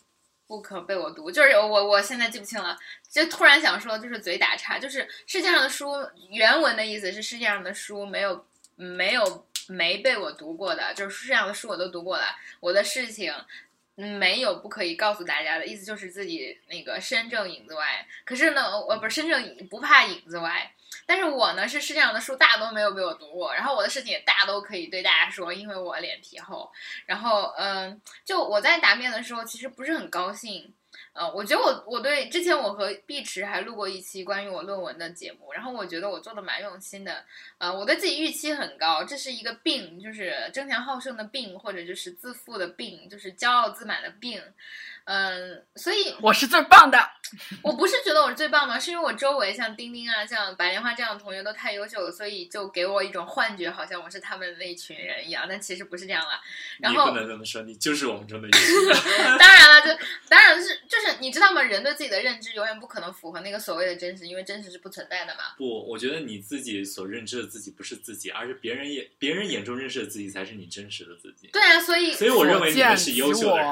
[0.47, 2.77] 不可被我读，就是我我现在记不清了，
[3.09, 5.91] 就突然想说就是嘴打岔，就是世界上的书
[6.29, 8.45] 原文的意思是世界上的书没有
[8.75, 12.25] 没有没被我读过的，就是世界上的书我都读过了，
[12.59, 13.33] 我的事情。
[13.99, 18.05] 没有不可以告诉大家的意思，就是自己那个身正影子歪。
[18.25, 20.71] 可是呢，我不是身正不怕影子歪，
[21.05, 26.71] 但是我呢是世界上的书大都没有被我读过，然后我的事情也大都可以对大家说，因为我脸皮厚。
[27.05, 30.73] 然后嗯，就我在答辩的时候其实不是很高兴。
[31.13, 37.23] 呃，我觉得我我对之前我和碧池还录过一期关于我论文的节目，然后我觉得我做的蛮用心的，
[37.57, 44.41] 呃，我对自己预期很高，这是一个病，就是争强好胜的病，或者就是自负的病，就是骄傲自满的病，
[45.07, 46.99] 嗯，所以我是最棒的。
[47.61, 56.39] 我不是觉得我是最棒的，是因为我周围像丁丁啊、像白莲花这样的同学都太优秀了，所以就给我一种幻觉，好像我是他们那一群人一样，但其实不是这样了。
[56.79, 58.57] 然你后不能这么说，你就是我们中的一个。
[59.39, 61.61] 当然了，就当然是就是你知道吗？
[61.61, 65.55] 人对自己的认知永远不可能符合那个所谓的真实，因为真实是不存在的嘛。
[65.57, 71.47] 不，我觉得你自己所认知的自己不是自己，而是别人眼别人眼中认识的自己才是你真实的自己。
[71.51, 73.67] 对啊，所以所以我认为你们是优秀的人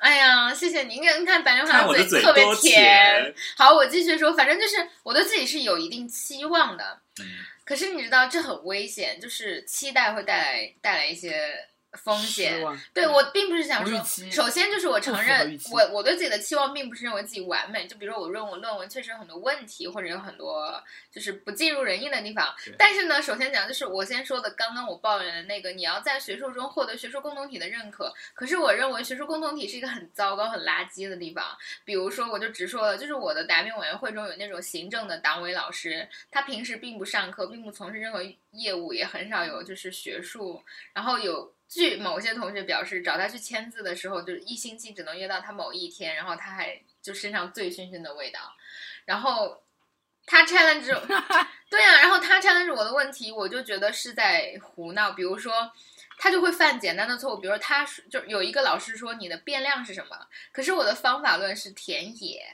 [0.00, 0.98] 哎呀，谢谢你！
[0.98, 2.74] 你看，你看白莲花嘴嘴特别甜。
[2.74, 3.34] 甜。
[3.56, 7.26] 好，我继续说，反正就是我对自己是有一定期望的，嗯
[7.64, 11.52] 可是你知道这很危险，就是期待会带来带来一些
[11.92, 12.64] 风险
[12.94, 13.98] 对我并不是想说
[14.30, 22.54] 首先就是我承认我我对自己的期望并不是认为自己完美，就比如说我论文论文确实有很多问题，或者有很多就是不尽如人意的地方。
[22.78, 28.14] 但是呢，首先讲就是我先说的刚刚我抱怨的那个，你要在学术中获得学术共同体的认可。
[28.34, 31.44] 可是我认为学术共同体是一个很糟糕、很垃圾的地方。
[31.84, 38.22] 比如说，我就直说了，就是我的答辩委员会中有那种行政的党委老师，他平时并不上课，并不从事任何
[38.52, 40.62] 业务，也很少有就是学术。
[40.92, 48.40] 然后有据某些同学表示，找他去签字的时候，就是一星期只能约到他某一天，然后他还就身上醉醺醺的味道，
[49.04, 49.62] 然后
[50.26, 50.92] 他 challenge
[51.70, 55.72] 对啊，然后他 challenge 我的问题，我就觉得是在胡闹，比如说。
[56.22, 62.44] 他就会犯简单的错误，比如说他说就有一个老师说你的变量是什么，可是我的方法论是田野，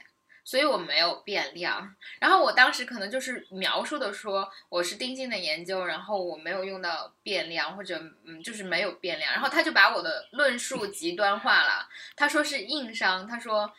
[0.47, 1.93] 所以我没有变量。
[2.21, 11.89] 然后我当时可能就是描述的说我是定性的研究，然后我没有用到变量或者嗯就是没有变量，然后他就把我的论述极端化了。
[12.15, 13.69] 他说是硬伤，他说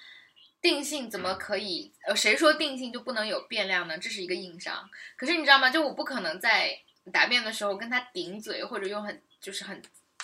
[0.60, 1.90] 定性怎么可以？
[2.06, 3.96] 呃，谁说定性就不能有变量呢？
[3.96, 4.90] 这是一个硬伤。
[5.16, 5.70] 可是你知道吗？
[5.70, 6.78] 就我不可能在
[7.10, 9.80] 答辩的时候跟他顶嘴，或者用很就是很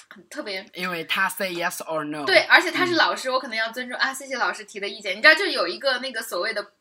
[0.08, 2.24] 很特别因为他 say yes or no。
[2.24, 5.16] 对，，而且他是老师，我可能要尊重啊，谢谢老师提的意见。
[5.16, 6.72] 你知道，就有一个那个所谓的，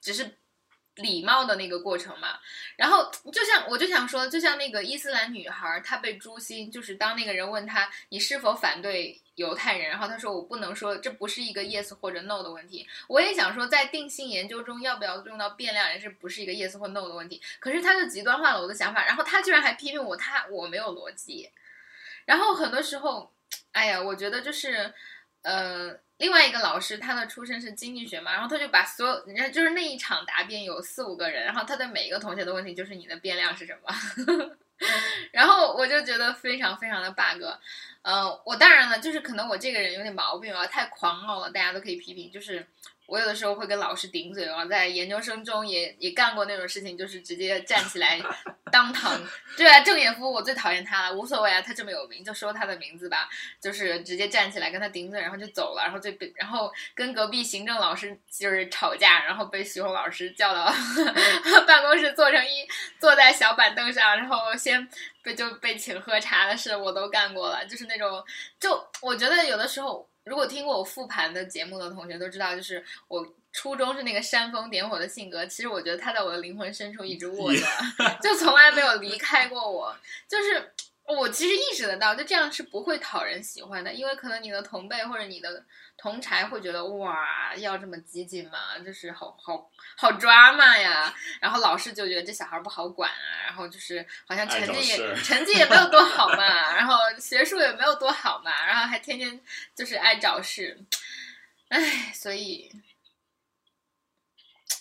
[0.00, 0.38] 只是
[0.96, 2.38] 礼貌的那个过程嘛。
[2.76, 12.86] 然后就像我就想说，就像那个伊斯兰女孩，她被诛心，就是当那个人问她你是否反对犹太人，然后她说我不能说，这不是一个 yes 或者 no 的问题。
[13.08, 17.40] 我也想说，在定性研究中要不要用到变量，也是不是一个 yes 或 no 的问题。
[17.58, 21.48] 可是他就极端化了我的想法，然后他居然还批评我，他我没有逻辑。
[22.24, 23.32] 然后很多时候，
[23.72, 24.92] 哎呀，我觉得就是，
[25.42, 33.94] 呃，另外一个老师他的出身是经济学嘛，然后他就把所有人家就是那一场答辩有四五个人，然后他对每一个同学的问题就是你的变量是什么，
[35.32, 37.42] 然后我就觉得非常非常的 bug。
[38.02, 42.30] 呃，我当然了，就是可能我这个人有点毛病啊，太狂傲了，大家都可以批评。
[42.32, 42.66] 就是
[43.12, 48.18] 我有的时候会跟老师顶嘴啊，在研究生中也也干过那种事情，就是直接站起来
[48.72, 49.20] 当堂。
[49.54, 53.28] 对啊，郑也夫我最讨厌他了，无所谓啊，他这么有名，就说他的名字吧，
[53.60, 60.72] 就是直接站起来跟他顶嘴，然后就走了，然后就被然后跟隔壁行政老师就是吵架，然后被徐红老师叫到
[61.68, 62.66] 办公室坐成一
[62.98, 64.88] 坐在小板凳上，然后先
[65.22, 68.24] 被就被请喝茶的事我都干过了，就是那种
[68.58, 70.08] 就我觉得有的时候。
[70.24, 77.60] 如果听过我复盘的节目的同学都知道，就是我初中是那个煽风点火的性格，其实我觉得他在我的灵魂深处一直握着，
[78.22, 79.94] 就从来没有离开过我。
[80.28, 80.72] 就是
[81.04, 85.64] 我其实意识得到，就这样是不会讨人喜欢的，因为可能你的同辈或者你的
[86.02, 88.76] 同柴会觉得哇，要这么激进吗？
[88.84, 91.14] 就是好好好抓嘛呀。
[91.40, 99.40] 然后老师就觉得这小孩不好管啊，然后就是好像成绩也成绩也没有多好嘛，然后学术也没有多好嘛，然后还天天
[99.76, 100.76] 就是爱找事。
[101.68, 102.68] 唉，所以，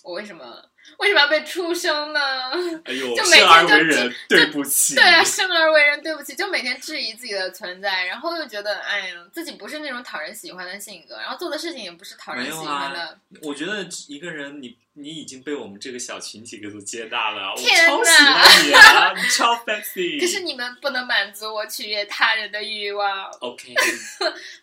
[0.02, 2.20] 我为什么为什么要被出生呢？
[2.86, 4.96] 哎呦， 就每生而为人，对不起。
[4.96, 20.20] 对啊，生而为人，对不起，就每天质疑自己的存在，然后又觉得，哎呀，自己不是那种讨人喜欢的性格，然后做的事情也不是讨人喜欢的。，我觉得一个人你你已经被我们这个小群体给所接纳了，我天超喜欢你啊，你超 fancy。
[20.22, 23.30] 可是你们不能满足我取悦他人的欲望。
[23.40, 23.74] OK，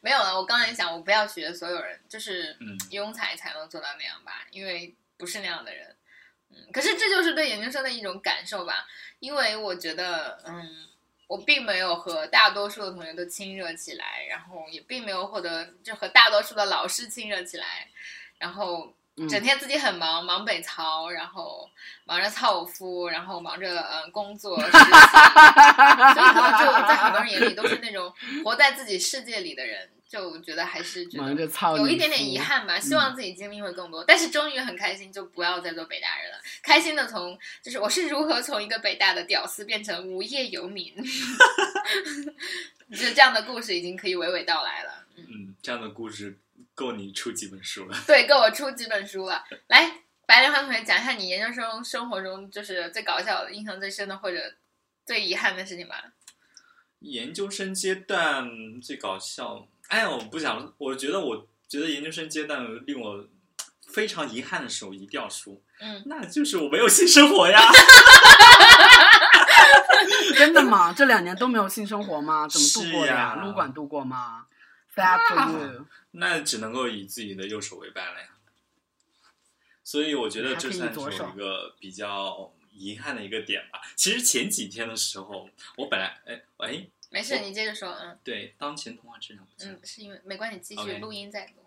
[0.00, 5.86] 没有了，我刚才想，我不要取悦所有人，就是嗯庸才才能做到那样吧，因为不是那样的人。
[6.50, 8.86] 嗯，可是这就是对研究生的一种感受吧，
[9.20, 10.86] 因为我觉得，嗯，
[11.26, 17.88] 我并没有和大多数的同学都亲热起来，然后也并没有获得就和大多数的老师亲热起来，
[18.38, 21.68] 然后嗯整天自己很忙，忙北曹，然后
[22.04, 28.12] 忙着操夫，然后忙着嗯工作实习， 所以可能就在很多人眼里都是那种
[28.44, 31.46] 活在自己世界里的人，就我觉得还是觉忙得
[31.76, 32.80] 有一点点遗憾吧。
[32.80, 36.38] 希望自己经历会更多，但是终于很开心，就不要再做北大人了。
[36.62, 40.94] 开心的从就是我是如何从一个北大的屌丝变成无业游民，
[42.90, 45.04] 就这样的故事已经可以娓娓道来了。
[45.16, 46.38] 嗯，这样的故事
[46.74, 47.96] 够你出几本书了。
[48.06, 49.44] 对，够我出几本书了。
[49.66, 54.54] 来，白莲花同学讲一下你研究生生活中就是最搞笑的、印象最深的或者
[55.04, 56.12] 最遗憾的事情吧。
[57.00, 58.48] 研究生阶段
[58.80, 63.26] 最搞笑，哎呀，我不想，我觉得我觉得研究生阶段令我
[63.86, 67.60] 非常遗憾的时候，一定要说，嗯，那就是我没有性生活呀。
[70.36, 70.92] 真的吗？
[70.92, 72.46] 这两年都没有性生活吗？
[72.48, 74.46] 怎么度过的呀撸管度过吗
[74.94, 75.86] ？Sad for you。
[76.12, 78.28] 那只能够以自己的右手为伴了呀。
[79.82, 83.80] 所以我觉得这算是我一个比较遗憾的一个点吧。
[83.96, 87.90] 其实前几天的时候，我本来哎哎，没事，你接着说。
[87.92, 89.46] 嗯对当前通话质量。
[89.60, 91.64] 嗯，是因为没关系，继续录音再录。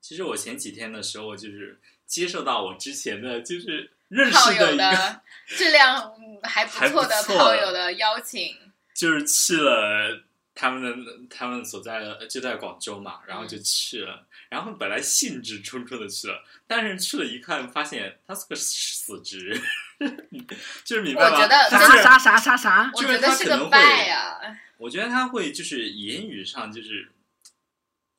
[0.00, 8.56] 其实我前几天的时候，就是接受到我之前的就是 认炮识的质量嗯还不错的炮友的邀请，
[8.94, 10.22] 就是去了
[10.54, 19.60] 他们的他们所在的就在广州嘛，然后嗯就去了，然后本来兴致冲冲的去了，但是去了一看，发现他是个死直，
[20.84, 21.36] 就是明白吧？
[21.36, 22.90] 我觉得就是啥啥啥啥啥？
[22.94, 24.38] 我觉得是个他可能会败啊。
[24.78, 27.12] 我觉得他会就是言语上就是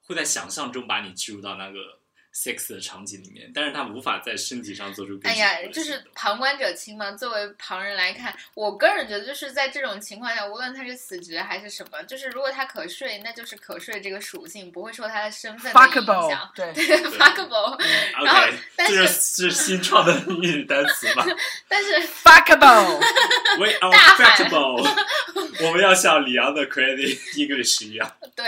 [0.02, 2.00] 会在想象中把你进入到那个
[2.38, 7.12] sex 的场景里面，但是他无法在身体上做出更哎呀就是旁观者清嘛。
[7.14, 16.52] 作为旁人来看，我个人觉得就是在这种情况下，无论他是死直还是什么，就是如果他可睡，那就是可睡这个属性，不会受他的身份的影 Fuckable，响。
[16.56, 17.82] 对，fuckable，
[18.24, 18.44] 然后
[18.78, 21.26] 这是是这是新创的英语单词吧
[21.68, 28.46] 但是 fuckable，？We are 大喊 factable，我们要像里昂的 Credit English 一样对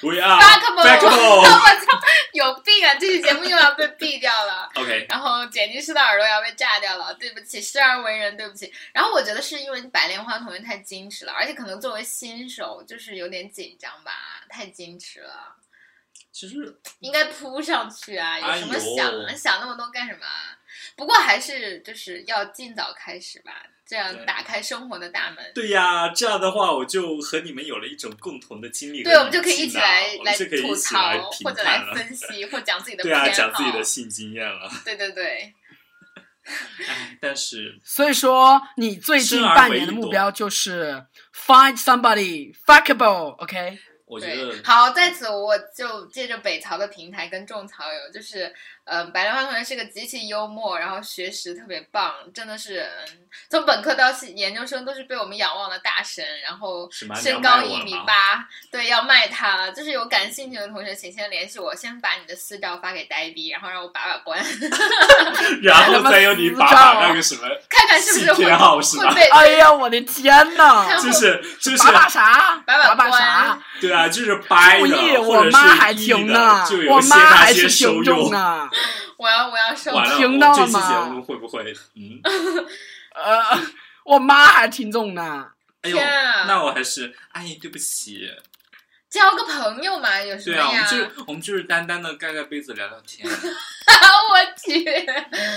[0.00, 1.40] ，We are fuckable，factable。
[1.40, 2.00] 我操，
[2.32, 2.94] 有病啊！
[2.94, 4.68] 这期节目又要被毙掉了。
[4.76, 8.72] OK，然后剪辑师的耳朵要被炸掉了，对不起，生而为人，对不起。
[8.92, 14.12] 然后我觉得是因为白莲花同学太矜持了，而且可能作为新手就是有点紧张吧，
[14.48, 15.56] 太矜持了，
[16.30, 18.38] 其实应该扑上去啊！
[18.38, 18.96] 有什么哎呦
[19.28, 20.56] 想、想那么多干什么啊？
[21.02, 23.52] 不过还是就是要尽早开始吧，
[23.84, 25.52] 这样打开生活的大门。
[25.54, 31.82] 对呀，这样的话我就和你们有了一种共同的经历对，我们就可以一起来来吐槽或者来。
[31.92, 33.28] 分析，或讲自己的对啊。
[33.28, 34.70] 讲自己的性经验了。
[34.84, 35.52] 对对对，
[36.86, 43.78] 哎，但是所以说你最近半年的目标就是 find somebody fuckable，OK？、
[44.12, 48.52] 我觉对得，好，在此我就借着北曹的平台跟众曹友，就是，
[48.84, 59.72] 呃，白莲花同学是个极其幽默，然后学识特别棒，真的是，嗯，从本科到研究生都是被我们仰望的大神，然后身高一米八，对，要卖他了。
[59.72, 64.38] 就是有感兴趣的同学，请先联系我，先把你的私照发给呆逼，然后让我把把关，
[65.62, 70.84] 然后再由你把把那个什么看看是不是会性偏好是吧会被哎呀，我的天呐！
[70.86, 72.62] 看就是就是把把啥？
[72.66, 73.58] 把把把把关啥？
[73.80, 78.30] 对啊，就是掰，的，我或者妈还是听呢我妈还是听众用。
[78.30, 78.68] 呢。
[79.18, 81.72] 我要我要收完了，听到了吗这期吗节目会不会？
[81.94, 82.20] 嗯，
[83.14, 83.60] 呃，
[84.04, 85.46] 我妈还听众呢。
[85.82, 88.28] 哎呦，天啊那我还是，哎，对不起，
[89.08, 90.84] 交个朋友嘛，有什么对啊，我们？
[90.86, 94.84] 就是我们就是单单的盖盖被子聊聊天， 我去。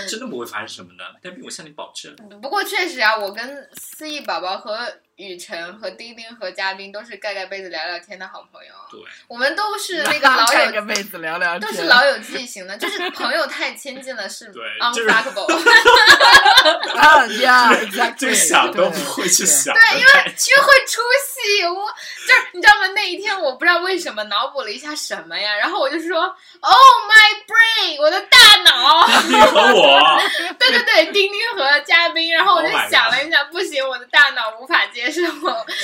[0.08, 1.04] 真的不会发生什么的。
[1.24, 4.78] 但我向你保证，不过确实啊，我跟思忆宝宝和
[5.16, 8.74] 雨辰和丁丁和嘉宾都是盖盖被子聊聊天的好朋友。
[8.92, 9.00] 对，
[9.30, 14.52] 我们都是 那个老友，被子聊聊天，都是老友记型的，就是朋友太亲近了是
[14.82, 15.48] unfuckable。
[17.00, 17.72] 啊呀
[18.18, 20.52] 就想都不对会去想对，因为的感觉。
[20.52, 21.88] 因为会出戏，我
[22.28, 22.88] 就是你知道吗？
[22.94, 26.22] 那一天我不知道为什么脑补了一下什么呀，然后我就说
[26.60, 29.08] ，Oh my brain，我的大脑。
[29.28, 30.20] 你和我，
[30.60, 35.22] 对对对，丁丁和嘉宾，然后我就 Oh 想了一下，不行，我的大脑无法接受。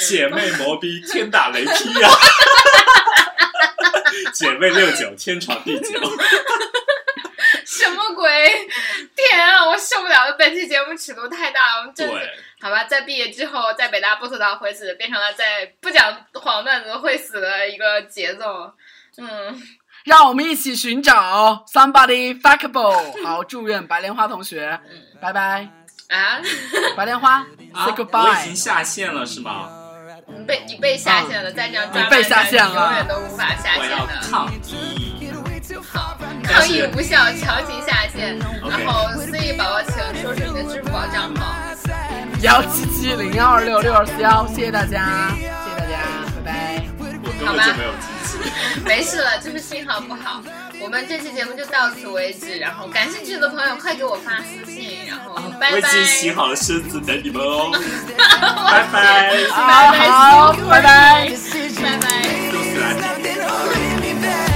[0.07, 2.09] 姐妹磨逼，天打雷劈呀、
[4.33, 5.99] 姐妹六九，天长地久。
[7.65, 8.69] 什么鬼？
[9.15, 10.33] 天啊，我受不了了！
[10.33, 12.29] 本期节目尺度太大了，我们真是对，
[12.61, 12.83] 好吧。
[12.83, 18.71] 在毕业之后，在北大不吐槽会死，变成了在不讲黄段子会死的一个节奏。
[19.17, 19.61] 嗯，
[20.05, 23.23] 让我们一起寻找 somebody fuckable。
[23.23, 24.79] 好，祝愿白莲花同学，
[25.21, 25.67] 拜拜，
[26.11, 26.39] 啊，
[26.95, 27.37] 白莲花
[27.73, 28.55] 啊，say 我已经。
[28.55, 29.69] 下线了是吗？
[30.27, 34.13] 你被你被下线了，再这样抓你被下线了永远都无法下我要线的。
[34.29, 35.31] 抗议。
[35.91, 38.37] 好，但是抗议无效，强行下线。
[38.61, 41.55] OK 然后思忆宝宝，请说出你的支付宝账号。
[42.41, 45.99] 幺七七零幺二六六二四幺，谢谢大家，谢谢大家，
[46.43, 46.90] 拜拜。
[47.23, 48.07] 我根本就没有机。
[48.83, 50.41] 没事了，就是信号不好。
[50.79, 55.73] 我们这期节目就到此为止，然后感兴趣的朋友快给我发私信，然后拜拜。
[55.73, 57.71] 我已经洗好了身子等你们哦，
[58.71, 61.29] 拜拜，好，拜拜，拜拜，
[61.81, 62.09] 拜拜，
[64.09, 64.50] 拜拜。